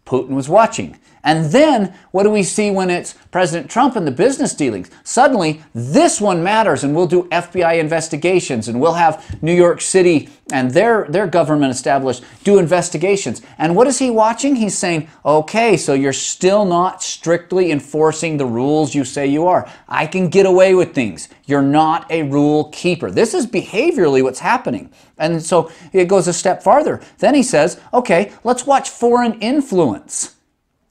Putin 0.05 0.31
was 0.31 0.49
watching. 0.49 0.99
And 1.25 1.45
then 1.51 1.93
what 2.11 2.23
do 2.23 2.29
we 2.29 2.43
see 2.43 2.69
when 2.69 2.91
it's 2.91 3.15
President 3.31 3.69
Trump 3.69 3.95
and 3.95 4.05
the 4.05 4.11
business 4.11 4.53
dealings? 4.53 4.91
Suddenly, 5.03 5.63
this 5.73 6.21
one 6.21 6.43
matters, 6.43 6.83
and 6.83 6.95
we'll 6.95 7.07
do 7.07 7.23
FBI 7.23 7.79
investigations, 7.79 8.67
and 8.67 8.79
we'll 8.79 8.93
have 8.93 9.41
New 9.41 9.53
York 9.53 9.81
City 9.81 10.29
and 10.51 10.69
their, 10.69 11.07
their 11.09 11.25
government 11.25 11.71
established 11.71 12.23
do 12.43 12.59
investigations. 12.59 13.41
And 13.57 13.75
what 13.75 13.88
is 13.88 13.97
he 13.97 14.11
watching? 14.11 14.55
He's 14.55 14.77
saying, 14.77 15.09
okay, 15.25 15.75
so 15.75 15.93
you're 15.93 16.13
still 16.13 16.63
not 16.63 17.01
strictly 17.01 17.71
enforcing 17.71 18.38
the 18.38 18.45
rules 18.45 18.93
you 18.93 19.03
say 19.03 19.25
you 19.25 19.47
are. 19.47 19.67
I 19.89 20.05
can 20.05 20.29
get 20.29 20.45
away 20.45 20.75
with 20.75 20.93
things. 20.93 21.27
You're 21.45 21.63
not 21.63 22.09
a 22.11 22.21
rule 22.21 22.65
keeper. 22.65 23.09
This 23.09 23.33
is 23.33 23.47
behaviorally 23.47 24.21
what's 24.21 24.39
happening. 24.39 24.91
And 25.17 25.41
so 25.41 25.71
it 25.91 26.07
goes 26.07 26.27
a 26.27 26.33
step 26.33 26.61
farther. 26.61 27.01
Then 27.17 27.33
he 27.33 27.41
says, 27.41 27.81
okay, 27.91 28.31
let's 28.43 28.67
watch 28.67 28.91
foreign 28.91 29.41
influence 29.41 30.35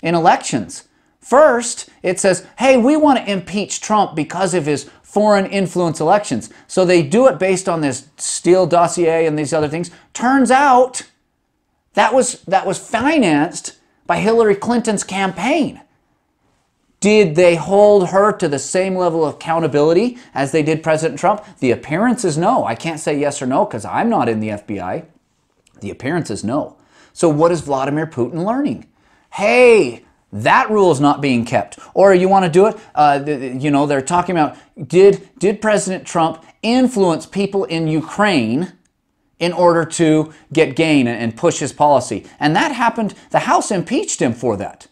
in 0.05 0.15
elections. 0.15 0.87
First, 1.19 1.89
it 2.03 2.21
says, 2.21 2.47
hey, 2.59 2.77
we 2.77 2.97
want 2.97 3.19
to 3.19 3.33
impeach 3.33 3.81
Trump 3.81 4.15
because 4.15 4.53
of 4.53 4.67
his 4.67 4.91
foreign 5.03 5.47
influence 5.47 5.99
elections. 5.99 6.51
So 6.69 6.85
they 6.85 7.03
do 7.03 7.27
it 7.27 7.39
based 7.39 7.69
on 7.69 7.81
this 7.81 8.09
Steele 8.19 8.67
dossier 8.67 9.27
and 9.27 9.37
these 9.39 9.55
other 9.55 9.69
things. 9.69 9.91
Turns 10.13 10.51
out 10.51 11.03
that 11.95 12.13
was, 12.13 12.43
that 12.43 12.67
was 12.67 12.79
financed 12.79 13.79
by 14.07 14.19
Hillary 14.19 14.55
Clinton's 14.55 15.03
campaign. 15.03 15.81
Did 17.01 17.37
they 17.37 17.57
hold 17.57 18.11
her 18.11 18.33
to 18.33 18.49
the 18.49 18.59
same 18.59 18.95
level 18.95 19.25
of 19.25 19.35
accountability 19.35 20.19
as 20.35 20.53
they 20.53 20.63
did 20.63 20.83
President 20.83 21.19
Trump? 21.19 21.43
The 21.59 21.71
appearance 21.71 22.25
is 22.25 22.37
no. 22.37 22.65
I 22.65 22.75
can't 22.75 23.01
say 23.01 23.19
yes 23.19 23.41
or 23.41 23.47
no 23.47 23.65
because 23.65 23.85
I'm 23.87 24.11
not 24.11 24.29
in 24.29 24.41
the 24.41 24.49
FBI. 24.49 25.07
The 25.81 25.91
appearance 25.91 26.31
is 26.31 26.45
no. 26.45 26.77
So 27.15 27.31
what 27.31 27.53
is 27.53 27.63
Vladimir 27.63 28.07
Putin 28.07 28.45
learning? 28.45 28.89
Hey, 29.35 30.05
that 30.33 30.71
rule 30.71 30.93
is 30.93 31.01
not 31.01 31.21
being 31.21 31.45
kept. 31.45 31.79
Or 31.93 32.15
you 32.15 32.29
want 32.29 32.45
to 32.45 32.51
do 32.51 32.67
it, 32.67 32.77
uh, 32.95 33.23
you 33.27 33.71
know, 33.71 33.85
they're 33.87 34.01
talking 34.01 34.37
about 34.37 34.57
did, 34.89 35.29
did 35.39 35.61
President 35.61 36.07
Trump 36.07 36.45
influence 36.63 37.27
people 37.27 37.65
in 37.65 37.89
Ukraine 37.89 38.73
in 39.41 39.53
order 39.53 39.85
to 39.85 40.33
get 40.53 40.77
gain 40.77 41.09
and 41.09 41.37
push 41.37 41.59
his 41.59 41.73
policy? 41.73 42.27
And 42.39 42.55
that 42.55 42.73
happened, 42.73 43.15
the 43.31 43.41
House 43.41 43.73
impeached 43.73 44.23
him 44.23 44.33
for 44.33 44.57
that. 44.57 44.87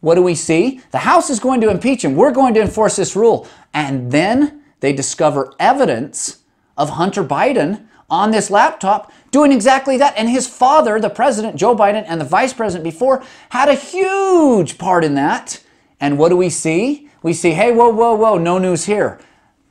What 0.00 0.14
do 0.14 0.22
we 0.22 0.34
see? 0.34 0.80
The 0.90 0.98
House 0.98 1.28
is 1.28 1.38
going 1.38 1.60
to 1.60 1.70
impeach 1.70 2.04
him. 2.04 2.14
We're 2.14 2.32
going 2.32 2.54
to 2.54 2.62
enforce 2.62 2.96
this 2.96 3.14
rule. 3.14 3.46
And 3.74 4.10
then 4.10 4.62
they 4.80 4.94
discover 4.94 5.52
evidence 5.58 6.38
of 6.78 6.90
Hunter 6.90 7.24
Biden 7.24 7.86
on 8.10 8.30
this 8.30 8.50
laptop 8.50 9.12
doing 9.30 9.52
exactly 9.52 9.96
that. 9.98 10.14
And 10.16 10.28
his 10.28 10.46
father, 10.46 11.00
the 11.00 11.10
president, 11.10 11.56
Joe 11.56 11.76
Biden, 11.76 12.04
and 12.06 12.20
the 12.20 12.24
vice 12.24 12.52
president 12.52 12.84
before 12.84 13.22
had 13.50 13.68
a 13.68 13.74
huge 13.74 14.78
part 14.78 15.04
in 15.04 15.14
that. 15.14 15.62
And 16.00 16.18
what 16.18 16.30
do 16.30 16.36
we 16.36 16.50
see? 16.50 17.08
We 17.22 17.32
see, 17.32 17.50
hey, 17.50 17.72
whoa, 17.72 17.90
whoa, 17.90 18.14
whoa, 18.14 18.38
no 18.38 18.58
news 18.58 18.86
here. 18.86 19.18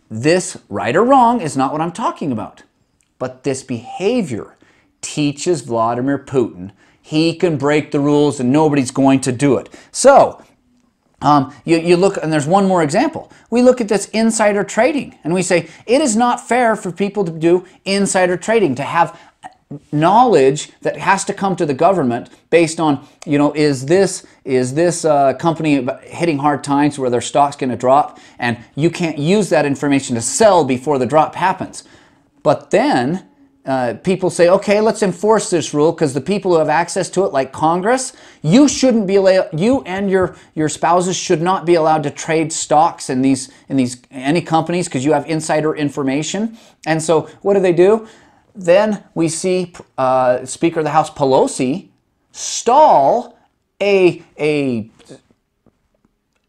This, 0.09 0.57
right 0.69 0.95
or 0.95 1.03
wrong, 1.03 1.41
is 1.41 1.57
not 1.57 1.71
what 1.71 1.81
I'm 1.81 1.91
talking 1.91 2.31
about. 2.31 2.63
But 3.19 3.43
this 3.43 3.63
behavior 3.63 4.55
teaches 5.01 5.61
Vladimir 5.61 6.19
Putin 6.19 6.71
he 7.07 7.33
can 7.33 7.55
break 7.55 7.91
the 7.91 8.01
rules 8.01 8.41
and 8.41 8.51
nobody's 8.51 8.91
going 8.91 9.21
to 9.21 9.31
do 9.31 9.55
it. 9.55 9.73
So, 9.93 10.43
um, 11.21 11.53
you, 11.65 11.77
you 11.77 11.97
look, 11.97 12.17
and 12.17 12.31
there's 12.31 12.45
one 12.45 12.67
more 12.67 12.83
example. 12.83 13.31
We 13.49 13.61
look 13.61 13.81
at 13.81 13.87
this 13.87 14.07
insider 14.09 14.63
trading 14.63 15.17
and 15.23 15.33
we 15.33 15.41
say 15.41 15.67
it 15.85 16.01
is 16.01 16.15
not 16.15 16.47
fair 16.47 16.75
for 16.75 16.91
people 16.91 17.25
to 17.25 17.31
do 17.31 17.65
insider 17.85 18.37
trading, 18.37 18.75
to 18.75 18.83
have 18.83 19.19
knowledge 19.91 20.71
that 20.81 20.97
has 20.97 21.25
to 21.25 21.33
come 21.33 21.55
to 21.55 21.65
the 21.65 21.73
government 21.73 22.29
based 22.49 22.79
on, 22.79 23.05
you 23.25 23.37
know, 23.37 23.51
is 23.53 23.85
this 23.85 24.25
is 24.45 24.75
this 24.75 25.03
uh, 25.03 25.33
company 25.33 25.85
hitting 26.03 26.37
hard 26.37 26.63
times 26.63 26.97
where 26.97 27.09
their 27.09 27.21
stock's 27.21 27.55
going 27.55 27.69
to 27.69 27.75
drop, 27.75 28.19
and 28.39 28.57
you 28.75 28.89
can't 28.89 29.17
use 29.17 29.49
that 29.49 29.65
information 29.65 30.15
to 30.15 30.21
sell 30.21 30.63
before 30.63 30.97
the 30.97 31.05
drop 31.05 31.35
happens. 31.35 31.83
But 32.43 32.71
then 32.71 33.27
uh, 33.67 33.95
people 33.95 34.29
say, 34.29 34.47
okay, 34.47 34.79
let's 34.79 35.03
enforce 35.03 35.49
this 35.49 35.73
rule 35.73 35.91
because 35.91 36.13
the 36.13 36.21
people 36.21 36.53
who 36.53 36.57
have 36.57 36.69
access 36.69 37.09
to 37.09 37.25
it, 37.25 37.33
like 37.33 37.51
Congress, 37.51 38.13
you 38.41 38.67
shouldn't 38.69 39.05
be 39.05 39.15
you 39.53 39.83
and 39.85 40.09
your, 40.09 40.37
your 40.55 40.69
spouses 40.69 41.17
should 41.17 41.41
not 41.41 41.65
be 41.65 41.75
allowed 41.75 42.01
to 42.03 42.09
trade 42.09 42.53
stocks 42.53 43.09
in 43.09 43.21
these, 43.21 43.51
in 43.67 43.75
these, 43.75 44.01
any 44.09 44.41
companies 44.41 44.87
because 44.87 45.03
you 45.03 45.11
have 45.11 45.27
insider 45.27 45.75
information. 45.75 46.57
And 46.85 47.03
so 47.03 47.23
what 47.41 47.55
do 47.55 47.59
they 47.59 47.73
do? 47.73 48.07
Then 48.55 49.03
we 49.13 49.27
see 49.27 49.73
uh, 49.97 50.45
Speaker 50.45 50.79
of 50.79 50.85
the 50.85 50.91
House 50.91 51.09
Pelosi 51.09 51.89
stall 52.31 53.37
a, 53.81 54.23
a 54.39 54.89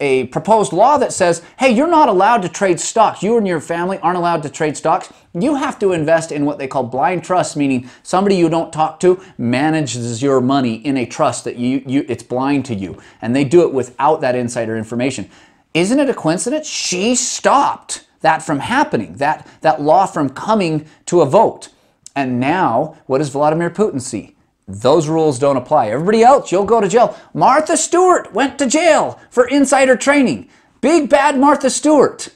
a 0.01 0.27
proposed 0.27 0.73
law 0.73 0.97
that 0.97 1.13
says, 1.13 1.43
hey, 1.59 1.71
you're 1.71 1.89
not 1.89 2.09
allowed 2.09 2.43
to 2.43 2.49
trade 2.49 2.79
stocks. 2.79 3.23
You 3.23 3.37
and 3.37 3.47
your 3.47 3.61
family 3.61 3.99
aren't 3.99 4.17
allowed 4.17 4.45
to 4.45 4.49
trade 4.49 4.77
stocks. 4.77 5.13
You 5.35 5.57
have 5.57 5.79
to 5.81 5.93
invest 5.93 6.31
in 6.31 6.45
what 6.45 6.59
they 6.59 6.69
call 6.69 6.85
blind 6.85 7.25
trust, 7.25 7.57
meaning 7.57 7.91
somebody 8.05 8.37
you 8.37 8.49
don't 8.49 8.73
talk 8.73 9.01
to 9.01 9.21
manages 9.39 10.23
your 10.23 10.41
money 10.41 10.77
in 10.77 10.97
a 10.97 11.07
trust 11.07 11.45
that 11.45 11.57
you, 11.57 11.83
you 11.85 12.05
it's 12.09 12.23
blind 12.23 12.65
to 12.67 12.75
you. 12.75 13.01
And 13.21 13.35
they 13.35 13.45
do 13.45 13.63
it 13.63 13.73
without 13.73 14.21
that 14.21 14.37
insider 14.37 14.77
information. 14.77 15.29
Isn't 15.75 15.99
it 15.99 16.09
a 16.09 16.15
coincidence? 16.15 16.69
She 16.69 17.17
stopped 17.17 18.07
that 18.21 18.43
from 18.43 18.61
happening, 18.61 19.15
that, 19.15 19.49
that 19.63 19.81
law 19.81 20.07
from 20.07 20.31
coming 20.31 20.87
to 21.07 21.23
a 21.23 21.27
vote. 21.27 21.71
And 22.15 22.41
now, 22.41 22.97
what 23.07 23.19
does 23.19 23.31
Vladimir 23.31 23.71
Putin 23.71 24.01
see? 24.01 24.37
Those 24.69 25.09
rules 25.09 25.39
don't 25.39 25.57
apply. 25.57 25.89
Everybody 25.89 26.23
else, 26.23 26.53
you'll 26.53 26.65
go 26.65 26.81
to 26.81 26.89
jail. 26.89 27.17
Martha 27.33 27.77
Stewart 27.77 28.33
went 28.35 28.59
to 28.59 28.67
jail 28.67 29.19
for 29.31 29.49
insider 29.49 29.97
trading. 29.97 30.49
Big 30.83 31.09
bad 31.09 31.39
Martha 31.39 31.71
Stewart. 31.71 32.29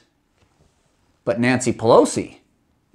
But 1.23 1.39
Nancy 1.39 1.71
Pelosi 1.71 2.39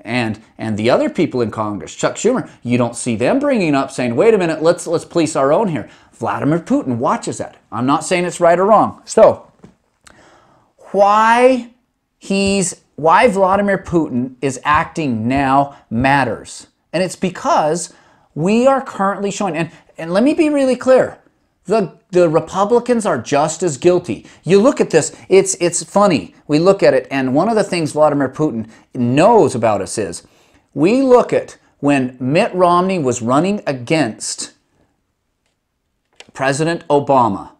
and 0.01 0.43
and 0.59 0.77
the 0.77 0.91
other 0.91 1.09
people 1.09 1.41
in 1.41 1.51
Congress, 1.51 1.95
Chuck 1.95 2.17
Schumer, 2.17 2.51
you 2.63 2.77
don't 2.77 2.97
see 2.97 3.15
them 3.17 3.39
bringing 3.39 3.75
up 3.75 3.91
saying, 3.91 4.17
"Wait 4.17 4.35
a 4.35 4.39
minute, 4.39 4.63
let's 4.63 4.87
let's 4.87 5.05
police 5.05 5.37
our 5.37 5.53
own 5.53 5.69
here." 5.69 5.89
Vladimir 6.13 6.59
Putin 6.59 6.97
watches 6.97 7.39
that. 7.39 7.57
I'm 7.71 7.87
not 7.87 8.05
saying 8.05 8.25
it's 8.25 8.41
right 8.41 8.59
or 8.59 8.67
wrong. 8.67 9.01
So, 9.05 9.51
why 10.91 11.71
he's 12.19 12.83
why 12.97 13.29
Vladimir 13.29 13.79
Putin 13.79 14.35
is 14.43 14.61
acting 14.65 15.29
now 15.29 15.77
matters. 15.89 16.67
And 16.93 17.03
it's 17.03 17.17
because 17.17 17.95
we 18.39 18.69
are 18.69 18.81
currently 18.81 19.33
showing, 19.33 19.57
and, 19.57 19.69
and 19.99 20.13
let 20.13 20.23
me 20.23 20.33
be 20.33 20.49
really 20.49 20.77
clear, 20.77 21.19
the, 21.65 21.99
the 22.13 22.29
Republicans 22.29 23.05
are 23.05 23.19
just 23.19 23.65
as 23.65 23.77
guilty. 23.77 24.27
You 24.45 24.61
look 24.61 24.81
at 24.81 24.91
this, 24.91 25.15
it's, 25.29 25.57
it's 25.61 25.83
funny. 25.83 26.37
We 26.47 26.61
look 26.61 26.85
at 26.85 26.95
it, 26.95 27.09
and 27.11 27.35
one 27.35 27.49
of 27.49 27.57
the 27.57 27.65
things 27.65 27.93
Vladimir 27.93 28.29
Putin 28.29 28.71
knows 28.95 29.57
about 29.57 29.81
us 29.81 29.99
is 29.99 30.25
we 30.73 31.03
look 31.03 31.33
at 31.33 31.59
when 31.81 32.17
Mitt 32.21 32.55
Romney 32.55 33.01
was 33.01 33.21
running 33.21 33.61
against 33.67 34.53
President 36.33 36.87
Obama. 36.87 37.51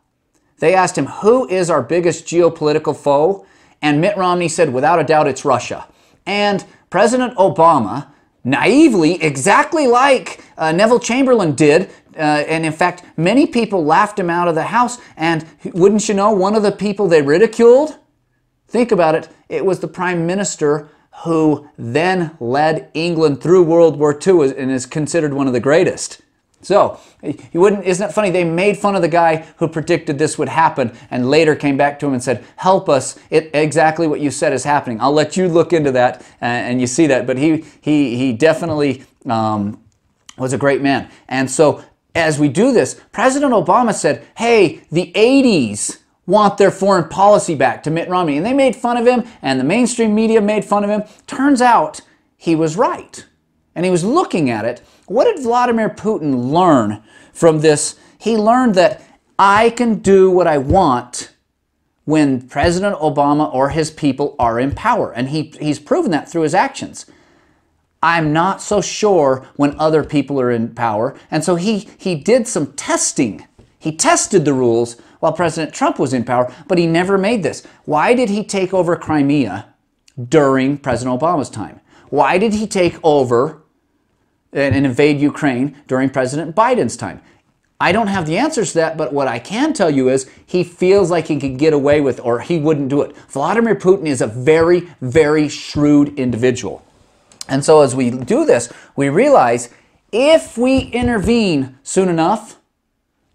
They 0.61 0.75
asked 0.75 0.97
him, 0.97 1.07
Who 1.07 1.49
is 1.49 1.71
our 1.71 1.83
biggest 1.83 2.25
geopolitical 2.25 2.97
foe? 2.97 3.45
And 3.83 4.01
Mitt 4.01 4.17
Romney 4.17 4.49
said, 4.49 4.73
Without 4.73 5.01
a 5.01 5.05
doubt, 5.05 5.27
it's 5.27 5.45
Russia. 5.45 5.89
And 6.25 6.65
President 6.89 7.37
Obama 7.37 8.13
naively, 8.45 9.23
exactly 9.23 9.87
like 9.87 10.45
uh, 10.57 10.73
Neville 10.73 11.01
Chamberlain 11.01 11.55
did. 11.55 11.91
Uh, 12.17 12.45
and 12.49 12.67
in 12.67 12.73
fact, 12.73 13.05
many 13.17 13.47
people 13.47 13.85
laughed 13.85 14.19
him 14.19 14.31
out 14.31 14.49
of 14.49 14.55
the 14.55 14.65
house. 14.65 14.99
And 15.17 15.47
wouldn't 15.73 16.09
you 16.09 16.15
know, 16.15 16.33
one 16.33 16.55
of 16.55 16.63
the 16.63 16.73
people 16.73 17.07
they 17.07 17.23
ridiculed? 17.23 17.97
Think 18.67 18.93
about 18.93 19.15
it. 19.15 19.29
It 19.49 19.65
was 19.65 19.81
the 19.81 19.89
prime 19.89 20.27
minister 20.27 20.89
who 21.25 21.69
then 21.77 22.37
led 22.39 22.91
England 22.95 23.41
through 23.41 23.65
World 23.65 23.99
War 23.99 24.19
II 24.25 24.57
and 24.57 24.71
is 24.71 24.87
considered 24.87 25.33
one 25.33 25.47
of 25.47 25.53
the 25.53 25.61
greatest. 25.61 26.21
So, 26.61 26.99
you 27.23 27.61
wouldn't, 27.61 27.85
isn't 27.85 28.11
it 28.11 28.13
funny? 28.13 28.31
They 28.31 28.43
made 28.45 28.77
fun 28.77 28.97
of 28.97 29.03
the 29.03 29.09
guy 29.09 29.47
who 29.59 29.69
predicted 29.69 30.19
this 30.19 30.39
would 30.39 30.49
happen 30.49 30.93
and 31.11 31.31
later 31.31 31.55
came 31.55 31.77
back 31.77 32.01
to 32.01 32.07
him 32.07 32.15
and 32.15 32.23
said, 32.23 32.45
Help 32.57 32.89
us. 32.89 33.19
It, 33.31 33.51
exactly 33.55 34.09
what 34.09 34.21
you 34.21 34.31
said 34.31 34.53
is 34.53 34.65
happening. 34.65 35.01
I'll 35.01 35.13
let 35.13 35.37
you 35.37 35.49
look 35.49 35.73
into 35.73 35.93
that 35.93 36.25
and, 36.41 36.81
you 36.81 36.87
see 36.87 37.07
that. 37.07 37.27
But 37.27 37.39
he, 37.39 37.65
he, 37.81 38.17
he 38.17 38.33
definitely 38.33 39.05
um, 39.27 39.81
was 40.37 40.53
a 40.53 40.59
great 40.59 40.83
man. 40.83 41.09
And 41.29 41.51
so, 41.51 41.85
as 42.15 42.39
we 42.41 42.49
do 42.49 42.73
this, 42.73 43.01
President 43.13 43.53
Obama 43.53 43.95
said, 43.95 44.27
Hey, 44.37 44.83
the 44.91 45.13
80s 45.15 45.99
want 46.27 46.59
their 46.59 46.71
foreign 46.71 47.09
policy 47.09 47.55
back 47.55 47.83
to 47.83 47.91
Mitt 47.91 48.09
Romney. 48.09 48.37
And 48.37 48.45
they 48.45 48.53
made 48.53 48.77
fun 48.77 48.97
of 48.97 49.07
him, 49.07 49.25
and 49.41 49.59
the 49.59 49.65
mainstream 49.65 50.15
media 50.15 50.41
made 50.41 50.65
fun 50.65 50.85
of 50.85 50.91
him. 50.91 51.03
Turns 51.27 51.63
out 51.63 52.03
he 52.37 52.55
was 52.55 52.77
right. 52.77 53.25
And 53.75 53.85
he 53.85 53.91
was 53.91 54.05
looking 54.05 54.51
at 54.51 54.65
it. 54.65 54.83
What 55.09 55.25
did 55.25 55.43
Vladimir 55.43 55.89
Putin 55.89 56.51
learn 56.53 57.03
from 57.33 57.61
this? 57.61 57.99
He 58.19 58.37
learned 58.37 58.75
that 58.77 59.03
I 59.39 59.71
can 59.71 59.97
do 59.97 60.31
what 60.31 60.47
I 60.47 60.59
want 60.59 61.33
when 62.05 62.43
President 62.49 62.97
Obama 62.97 63.53
or 63.53 63.71
his 63.71 63.91
people 63.91 64.35
are 64.39 64.61
in 64.61 64.75
power. 64.75 65.13
And 65.13 65.29
he, 65.29 65.55
he's 65.61 65.79
proven 65.79 66.11
that 66.13 66.29
through 66.29 66.43
his 66.43 66.55
actions. 66.55 67.07
I'm 68.03 68.33
not 68.33 68.63
so 68.63 68.81
sure 68.81 69.47
when 69.57 69.79
other 69.79 70.05
people 70.05 70.41
are 70.41 70.51
in 70.51 70.75
power. 70.75 71.19
And 71.31 71.43
so 71.43 71.57
he, 71.57 71.89
he 71.99 72.15
did 72.15 72.47
some 72.47 72.73
testing. 72.75 73.47
He 73.79 73.97
tested 73.97 74.45
the 74.45 74.53
rules 74.53 75.01
while 75.21 75.33
President 75.33 75.75
Trump 75.75 75.99
was 75.99 76.13
in 76.13 76.25
power, 76.25 76.53
but 76.67 76.79
he 76.79 76.87
never 76.87 77.19
made 77.19 77.43
this. 77.43 77.67
Why 77.85 78.15
did 78.15 78.31
he 78.31 78.45
take 78.45 78.73
over 78.73 78.95
Crimea 78.95 79.75
during 80.29 80.79
President 80.79 81.21
Obama's 81.21 81.51
time? 81.51 81.81
Why 82.11 82.39
did 82.39 82.55
he 82.55 82.67
take 82.67 82.99
over 83.03 83.58
and 84.53 84.75
invade 84.75 85.21
Ukraine 85.21 85.77
during 85.87 86.11
President 86.11 86.55
Biden's 86.57 86.97
time? 86.97 87.21
I 87.81 87.93
don't 87.93 88.09
have 88.09 88.27
the 88.27 88.39
answers 88.39 88.73
to 88.73 88.79
that, 88.79 88.97
but 88.97 89.13
what 89.13 89.29
I 89.29 89.39
can 89.39 89.73
tell 89.73 89.91
you 89.91 90.09
is 90.09 90.29
he 90.45 90.65
feels 90.65 91.11
like 91.11 91.29
he 91.29 91.39
could 91.39 91.59
get 91.59 91.73
away 91.73 92.01
with 92.01 92.19
or 92.21 92.41
he 92.41 92.59
wouldn't 92.59 92.89
do 92.89 93.03
it. 93.03 93.17
Vladimir 93.29 93.77
Putin 93.77 94.07
is 94.07 94.21
a 94.21 94.27
very, 94.27 94.89
very 95.01 95.49
shrewd 95.49 96.19
individual. 96.19 96.85
And 97.49 97.65
so 97.65 97.81
as 97.83 97.95
we 97.95 98.11
do 98.11 98.45
this, 98.45 98.73
we 98.97 99.09
realize 99.09 99.71
if 100.11 100.59
we 100.59 100.79
intervene 100.79 101.79
soon 101.85 102.09
enough, 102.09 102.58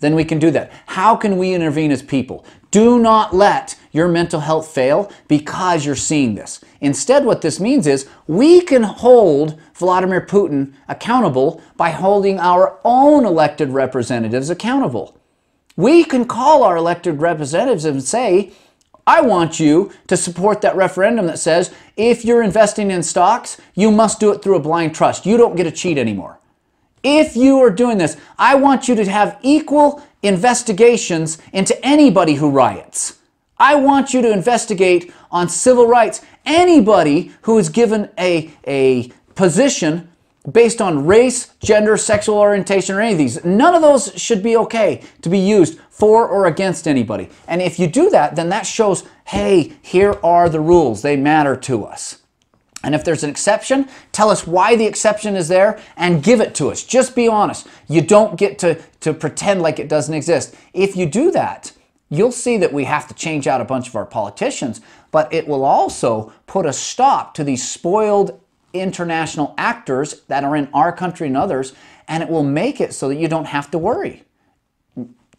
then 0.03 0.15
we 0.15 0.25
can 0.25 0.37
do 0.37 0.51
that. 0.51 0.71
How 0.87 1.15
can 1.15 1.37
we 1.37 1.53
intervene 1.53 1.91
as 1.91 2.03
people? 2.03 2.45
Do 2.71 2.99
not 2.99 3.33
let 3.33 3.75
your 3.91 4.07
mental 4.07 4.41
health 4.41 4.67
fail 4.67 5.11
because 5.27 5.85
you're 5.85 5.95
seeing 5.95 6.35
this. 6.35 6.59
Instead, 6.81 7.23
what 7.23 7.41
this 7.41 7.59
means 7.59 7.87
is 7.87 8.09
we 8.27 8.61
can 8.61 8.83
hold 8.83 9.59
Vladimir 9.75 10.19
Putin 10.19 10.73
accountable 10.89 11.61
by 11.77 11.91
holding 11.91 12.39
our 12.39 12.79
own 12.83 13.25
elected 13.25 13.69
representatives 13.69 14.49
accountable. 14.49 15.17
We 15.77 16.03
can 16.03 16.25
call 16.25 16.63
our 16.63 16.75
elected 16.75 17.21
representatives 17.21 17.85
and 17.85 18.03
say, 18.03 18.51
I 19.07 19.21
want 19.21 19.59
you 19.59 19.91
to 20.07 20.17
support 20.17 20.61
that 20.61 20.75
referendum 20.75 21.27
that 21.27 21.39
says 21.39 21.73
if 21.95 22.25
you're 22.25 22.43
investing 22.43 22.91
in 22.91 23.03
stocks, 23.03 23.59
you 23.73 23.91
must 23.91 24.19
do 24.19 24.31
it 24.31 24.41
through 24.41 24.55
a 24.55 24.61
blind 24.61 24.95
trust. 24.95 25.25
You 25.25 25.37
don't 25.37 25.55
get 25.55 25.63
to 25.63 25.71
cheat 25.71 25.97
anymore. 25.97 26.39
If 27.03 27.35
you 27.35 27.59
are 27.59 27.69
doing 27.69 27.97
this, 27.97 28.17
I 28.39 28.55
want 28.55 28.87
you 28.87 28.95
to 28.95 29.05
have 29.05 29.37
equal 29.41 30.01
investigations 30.21 31.37
into 31.51 31.79
anybody 31.85 32.35
who 32.35 32.49
riots. 32.49 33.19
I 33.59 33.75
want 33.75 34.13
you 34.13 34.21
to 34.21 34.31
investigate 34.31 35.13
on 35.29 35.49
civil 35.49 35.85
rights 35.85 36.21
anybody 36.45 37.33
who 37.41 37.57
is 37.57 37.69
given 37.69 38.09
a, 38.17 38.51
a 38.65 39.11
position 39.35 40.09
based 40.51 40.81
on 40.81 41.05
race, 41.05 41.53
gender, 41.61 41.95
sexual 41.95 42.37
orientation, 42.37 42.95
or 42.95 43.01
any 43.01 43.13
of 43.13 43.17
these. 43.17 43.43
None 43.45 43.75
of 43.75 43.81
those 43.81 44.11
should 44.15 44.43
be 44.43 44.57
okay 44.57 45.03
to 45.21 45.29
be 45.29 45.39
used 45.39 45.79
for 45.89 46.27
or 46.27 46.47
against 46.47 46.87
anybody. 46.87 47.29
And 47.47 47.61
if 47.61 47.79
you 47.79 47.87
do 47.87 48.09
that, 48.09 48.35
then 48.35 48.49
that 48.49 48.65
shows, 48.65 49.03
hey, 49.25 49.73
here 49.81 50.19
are 50.23 50.49
the 50.49 50.59
rules. 50.59 51.01
They 51.01 51.15
matter 51.15 51.55
to 51.57 51.85
us. 51.85 52.22
And 52.83 52.93
if 52.93 53.03
there's 53.03 53.23
an 53.23 53.29
exception, 53.29 53.87
tell 54.11 54.29
us 54.29 54.45
why 54.45 54.75
the 54.75 54.85
exception 54.85 55.35
is 55.35 55.47
there 55.47 55.79
and 55.95 56.21
give 56.21 56.41
it 56.41 56.53
to 56.55 56.69
us. 56.69 56.83
Just 56.83 57.15
be 57.15 57.27
honest. 57.29 57.65
You 57.87 58.01
don't 58.01 58.37
get 58.37 58.59
to, 58.59 58.81
to 58.99 59.13
pretend 59.13 59.61
like 59.61 59.79
it 59.79 59.87
doesn't 59.87 60.13
exist. 60.13 60.53
If 60.73 60.97
you 60.97 61.05
do 61.05 61.31
that, 61.31 61.71
you'll 62.09 62.31
see 62.31 62.57
that 62.57 62.73
we 62.73 62.83
have 62.83 63.07
to 63.07 63.13
change 63.13 63.47
out 63.47 63.61
a 63.61 63.65
bunch 63.65 63.87
of 63.87 63.95
our 63.95 64.05
politicians, 64.05 64.81
but 65.11 65.33
it 65.33 65.47
will 65.47 65.63
also 65.63 66.33
put 66.45 66.65
a 66.65 66.73
stop 66.73 67.33
to 67.35 67.43
these 67.43 67.67
spoiled 67.67 68.39
international 68.73 69.53
actors 69.57 70.21
that 70.27 70.43
are 70.43 70.55
in 70.55 70.67
our 70.73 70.91
country 70.91 71.27
and 71.27 71.37
others, 71.37 71.73
and 72.07 72.21
it 72.21 72.29
will 72.29 72.43
make 72.43 72.81
it 72.81 72.93
so 72.93 73.07
that 73.07 73.15
you 73.15 73.27
don't 73.27 73.45
have 73.45 73.71
to 73.71 73.77
worry. 73.77 74.23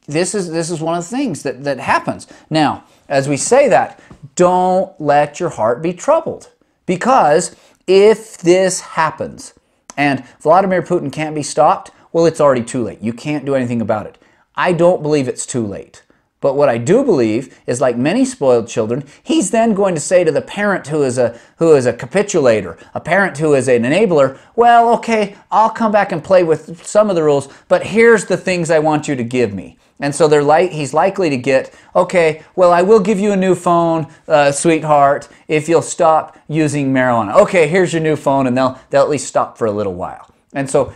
This 0.07 0.35
is, 0.35 0.51
this 0.51 0.71
is 0.71 0.81
one 0.81 0.97
of 0.97 1.09
the 1.09 1.17
things 1.17 1.43
that, 1.43 1.65
that 1.65 1.79
happens. 1.79 2.27
Now, 2.51 2.85
as 3.09 3.29
we 3.29 3.37
say 3.37 3.69
that, 3.69 4.01
don't 4.35 4.99
let 5.01 5.41
your 5.41 5.51
heart 5.51 5.83
be 5.83 5.93
troubled. 5.93 6.51
Because 6.87 7.57
if 7.87 8.39
this 8.39 8.81
happens 8.81 9.55
and 9.97 10.25
Vladimir 10.41 10.83
Putin 10.83 11.13
can't 11.13 11.35
be 11.35 11.43
stopped, 11.43 11.91
well, 12.13 12.27
it's 12.27 12.41
already 12.41 12.65
too 12.65 12.83
late. 12.83 13.01
You 13.01 13.13
can't 13.13 13.45
do 13.45 13.55
anything 13.55 13.81
about 13.81 14.07
it. 14.07 14.19
I 14.55 14.73
don't 14.73 15.03
believe 15.03 15.27
it's 15.27 15.47
too 15.47 15.67
late. 15.67 16.03
But 16.45 16.57
what 16.57 16.69
I 16.69 16.77
do 16.77 17.03
believe 17.03 17.59
is 17.67 17.81
like 17.81 17.97
many 17.97 18.27
spoiled 18.27 18.69
children, 18.69 19.05
he's 19.23 19.51
then 19.51 19.73
going 19.73 19.95
to 19.95 20.01
say 20.01 20.25
to 20.25 20.31
the 20.31 20.43
parent 20.43 20.89
who 20.89 21.03
is 21.03 21.17
a 21.17 21.41
who 21.57 21.75
is 21.75 21.87
a 21.87 21.93
capitulator, 21.95 22.77
a 22.93 23.01
parent 23.01 23.39
who 23.39 23.55
is 23.55 23.67
an 23.67 23.83
enabler, 23.83 24.39
well, 24.55 24.93
okay, 24.97 25.37
I'll 25.51 25.71
come 25.71 25.91
back 25.91 26.13
and 26.13 26.23
play 26.23 26.45
with 26.45 26.87
some 26.87 27.09
of 27.09 27.17
the 27.17 27.23
rules, 27.23 27.49
but 27.67 27.87
here's 27.87 28.27
the 28.27 28.37
things 28.37 28.71
I 28.71 28.79
want 28.79 29.09
you 29.09 29.17
to 29.17 29.25
give 29.25 29.55
me. 29.55 29.79
And 30.01 30.15
so 30.15 30.27
they're 30.27 30.43
like, 30.43 30.73
he's 30.73 30.93
likely 30.93 31.31
to 31.31 31.37
get, 31.37 31.73
okay, 31.95 32.43
well, 32.57 32.73
I 32.73 32.83
will 32.83 33.01
give 33.01 33.21
you 33.21 33.33
a 33.33 33.37
new 33.37 33.55
phone, 33.55 34.09
uh, 34.27 34.51
sweetheart, 34.51 35.29
if 35.47 35.69
you'll 35.69 35.83
stop 35.83 36.37
using 36.49 36.93
marijuana. 36.93 37.35
Okay, 37.37 37.69
here's 37.69 37.93
your 37.93 38.03
new 38.03 38.17
phone, 38.17 38.47
and 38.47 38.57
they'll, 38.57 38.79
they'll 38.91 39.03
at 39.03 39.09
least 39.09 39.29
stop 39.29 39.57
for 39.57 39.67
a 39.67 39.73
little 39.73 39.95
while. 39.95 40.29
And 40.53 40.69
so 40.69 40.93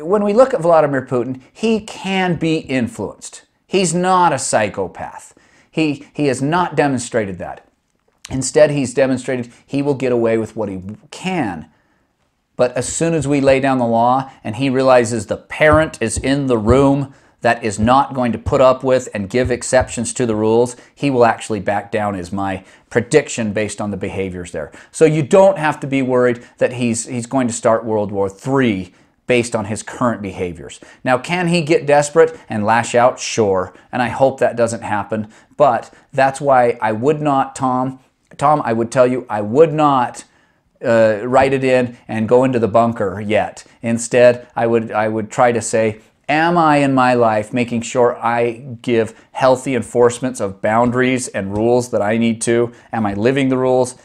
when 0.00 0.24
we 0.24 0.32
look 0.32 0.52
at 0.52 0.60
Vladimir 0.60 1.06
Putin, 1.06 1.40
he 1.52 1.80
can 1.80 2.36
be 2.36 2.56
influenced. 2.56 3.44
He's 3.66 3.94
not 3.94 4.32
a 4.32 4.38
psychopath. 4.38 5.34
He, 5.70 6.06
he 6.12 6.26
has 6.26 6.40
not 6.40 6.76
demonstrated 6.76 7.38
that. 7.38 7.66
Instead, 8.30 8.70
he's 8.70 8.94
demonstrated 8.94 9.52
he 9.66 9.82
will 9.82 9.94
get 9.94 10.12
away 10.12 10.38
with 10.38 10.56
what 10.56 10.68
he 10.68 10.82
can. 11.10 11.68
But 12.56 12.76
as 12.76 12.88
soon 12.88 13.14
as 13.14 13.26
we 13.26 13.40
lay 13.40 13.60
down 13.60 13.78
the 13.78 13.86
law 13.86 14.30
and 14.42 14.56
he 14.56 14.70
realizes 14.70 15.26
the 15.26 15.36
parent 15.36 15.98
is 16.00 16.16
in 16.16 16.46
the 16.46 16.56
room, 16.56 17.12
that 17.44 17.62
is 17.62 17.78
not 17.78 18.14
going 18.14 18.32
to 18.32 18.38
put 18.38 18.62
up 18.62 18.82
with 18.82 19.06
and 19.12 19.28
give 19.28 19.50
exceptions 19.50 20.14
to 20.14 20.24
the 20.24 20.34
rules, 20.34 20.76
he 20.94 21.10
will 21.10 21.26
actually 21.26 21.60
back 21.60 21.92
down, 21.92 22.14
is 22.14 22.32
my 22.32 22.64
prediction 22.88 23.52
based 23.52 23.82
on 23.82 23.90
the 23.90 23.98
behaviors 23.98 24.50
there. 24.50 24.72
So 24.90 25.04
you 25.04 25.22
don't 25.22 25.58
have 25.58 25.78
to 25.80 25.86
be 25.86 26.00
worried 26.00 26.42
that 26.56 26.72
he's, 26.72 27.04
he's 27.04 27.26
going 27.26 27.46
to 27.46 27.52
start 27.52 27.84
World 27.84 28.10
War 28.10 28.30
III 28.30 28.94
based 29.26 29.54
on 29.54 29.66
his 29.66 29.82
current 29.82 30.22
behaviors. 30.22 30.80
Now, 31.04 31.18
can 31.18 31.48
he 31.48 31.60
get 31.60 31.84
desperate 31.84 32.34
and 32.48 32.64
lash 32.64 32.94
out? 32.94 33.20
Sure. 33.20 33.74
And 33.92 34.00
I 34.00 34.08
hope 34.08 34.40
that 34.40 34.56
doesn't 34.56 34.82
happen. 34.82 35.30
But 35.58 35.92
that's 36.14 36.40
why 36.40 36.78
I 36.80 36.92
would 36.92 37.20
not, 37.20 37.54
Tom, 37.54 38.00
Tom, 38.38 38.62
I 38.64 38.72
would 38.72 38.90
tell 38.90 39.06
you, 39.06 39.26
I 39.28 39.42
would 39.42 39.72
not. 39.72 40.24
Uh, 40.84 41.22
write 41.24 41.54
it 41.54 41.64
in 41.64 41.96
and 42.08 42.28
go 42.28 42.44
into 42.44 42.58
the 42.58 42.68
bunker 42.68 43.18
yet. 43.18 43.64
Instead, 43.80 44.46
I 44.54 44.66
would 44.66 44.92
I 44.92 45.08
would 45.08 45.30
try 45.30 45.50
to 45.50 45.62
say, 45.62 46.02
Am 46.28 46.56
I 46.56 46.78
in 46.78 46.94
my 46.94 47.14
life 47.14 47.52
making 47.52 47.82
sure 47.82 48.16
I 48.16 48.52
give 48.80 49.26
healthy 49.32 49.74
enforcements 49.74 50.40
of 50.40 50.62
boundaries 50.62 51.28
and 51.28 51.56
rules 51.56 51.90
that 51.90 52.00
I 52.00 52.16
need 52.16 52.40
to? 52.42 52.72
Am 52.92 53.04
I 53.04 53.14
living 53.14 53.50
the 53.50 53.58
rules? 53.58 53.96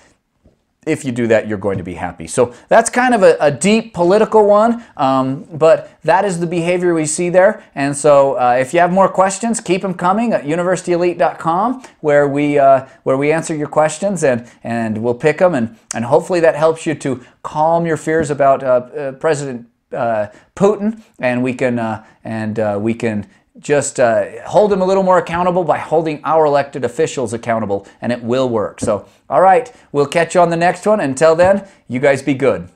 If 0.85 1.05
you 1.05 1.11
do 1.11 1.27
that, 1.27 1.47
you're 1.47 1.57
going 1.57 1.77
to 1.77 1.83
be 1.83 1.93
happy. 1.93 2.25
So 2.25 2.53
that's 2.67 2.89
kind 2.89 3.13
of 3.13 3.21
a, 3.21 3.37
a 3.39 3.51
deep 3.51 3.93
political 3.93 4.45
one, 4.45 4.83
um, 4.97 5.43
but 5.53 5.91
that 6.03 6.25
is 6.25 6.39
the 6.39 6.47
behavior 6.47 6.93
we 6.93 7.05
see 7.05 7.29
there. 7.29 7.63
And 7.75 7.95
so 7.95 8.39
uh, 8.39 8.57
if 8.59 8.73
you 8.73 8.79
have 8.79 8.91
more 8.91 9.07
questions, 9.07 9.59
keep 9.59 9.81
them 9.81 9.93
coming 9.93 10.33
at 10.33 10.45
universityelite.com 10.45 11.83
where 11.99 12.27
we, 12.27 12.57
uh, 12.57 12.87
where 13.03 13.17
we 13.17 13.31
answer 13.31 13.55
your 13.55 13.67
questions 13.67 14.23
and, 14.23 14.49
and 14.63 14.97
we'll 14.97 15.13
pick 15.13 15.37
them. 15.37 15.53
And, 15.53 15.77
and 15.93 16.05
hopefully 16.05 16.39
that 16.39 16.55
helps 16.55 16.85
you 16.85 16.95
to 16.95 17.23
calm 17.43 17.85
your 17.85 17.97
fears 17.97 18.29
about 18.29 18.63
uh, 18.63 18.67
uh 18.67 19.11
President 19.13 19.69
uh, 19.93 20.27
Putin, 20.55 21.01
and 21.19 21.43
we 21.43 21.53
can 21.53 21.79
uh, 21.79 22.05
and 22.23 22.59
uh, 22.59 22.77
we 22.81 22.93
can 22.93 23.27
just 23.59 23.99
uh, 23.99 24.45
hold 24.45 24.71
him 24.71 24.81
a 24.81 24.85
little 24.85 25.03
more 25.03 25.17
accountable 25.17 25.63
by 25.63 25.77
holding 25.77 26.21
our 26.23 26.45
elected 26.45 26.85
officials 26.85 27.33
accountable, 27.33 27.85
and 28.01 28.11
it 28.11 28.23
will 28.23 28.49
work. 28.49 28.79
So, 28.79 29.05
all 29.29 29.41
right, 29.41 29.73
we'll 29.91 30.05
catch 30.05 30.35
you 30.35 30.41
on 30.41 30.49
the 30.49 30.57
next 30.57 30.85
one. 30.85 30.99
Until 30.99 31.35
then, 31.35 31.67
you 31.87 31.99
guys 31.99 32.21
be 32.21 32.33
good. 32.33 32.69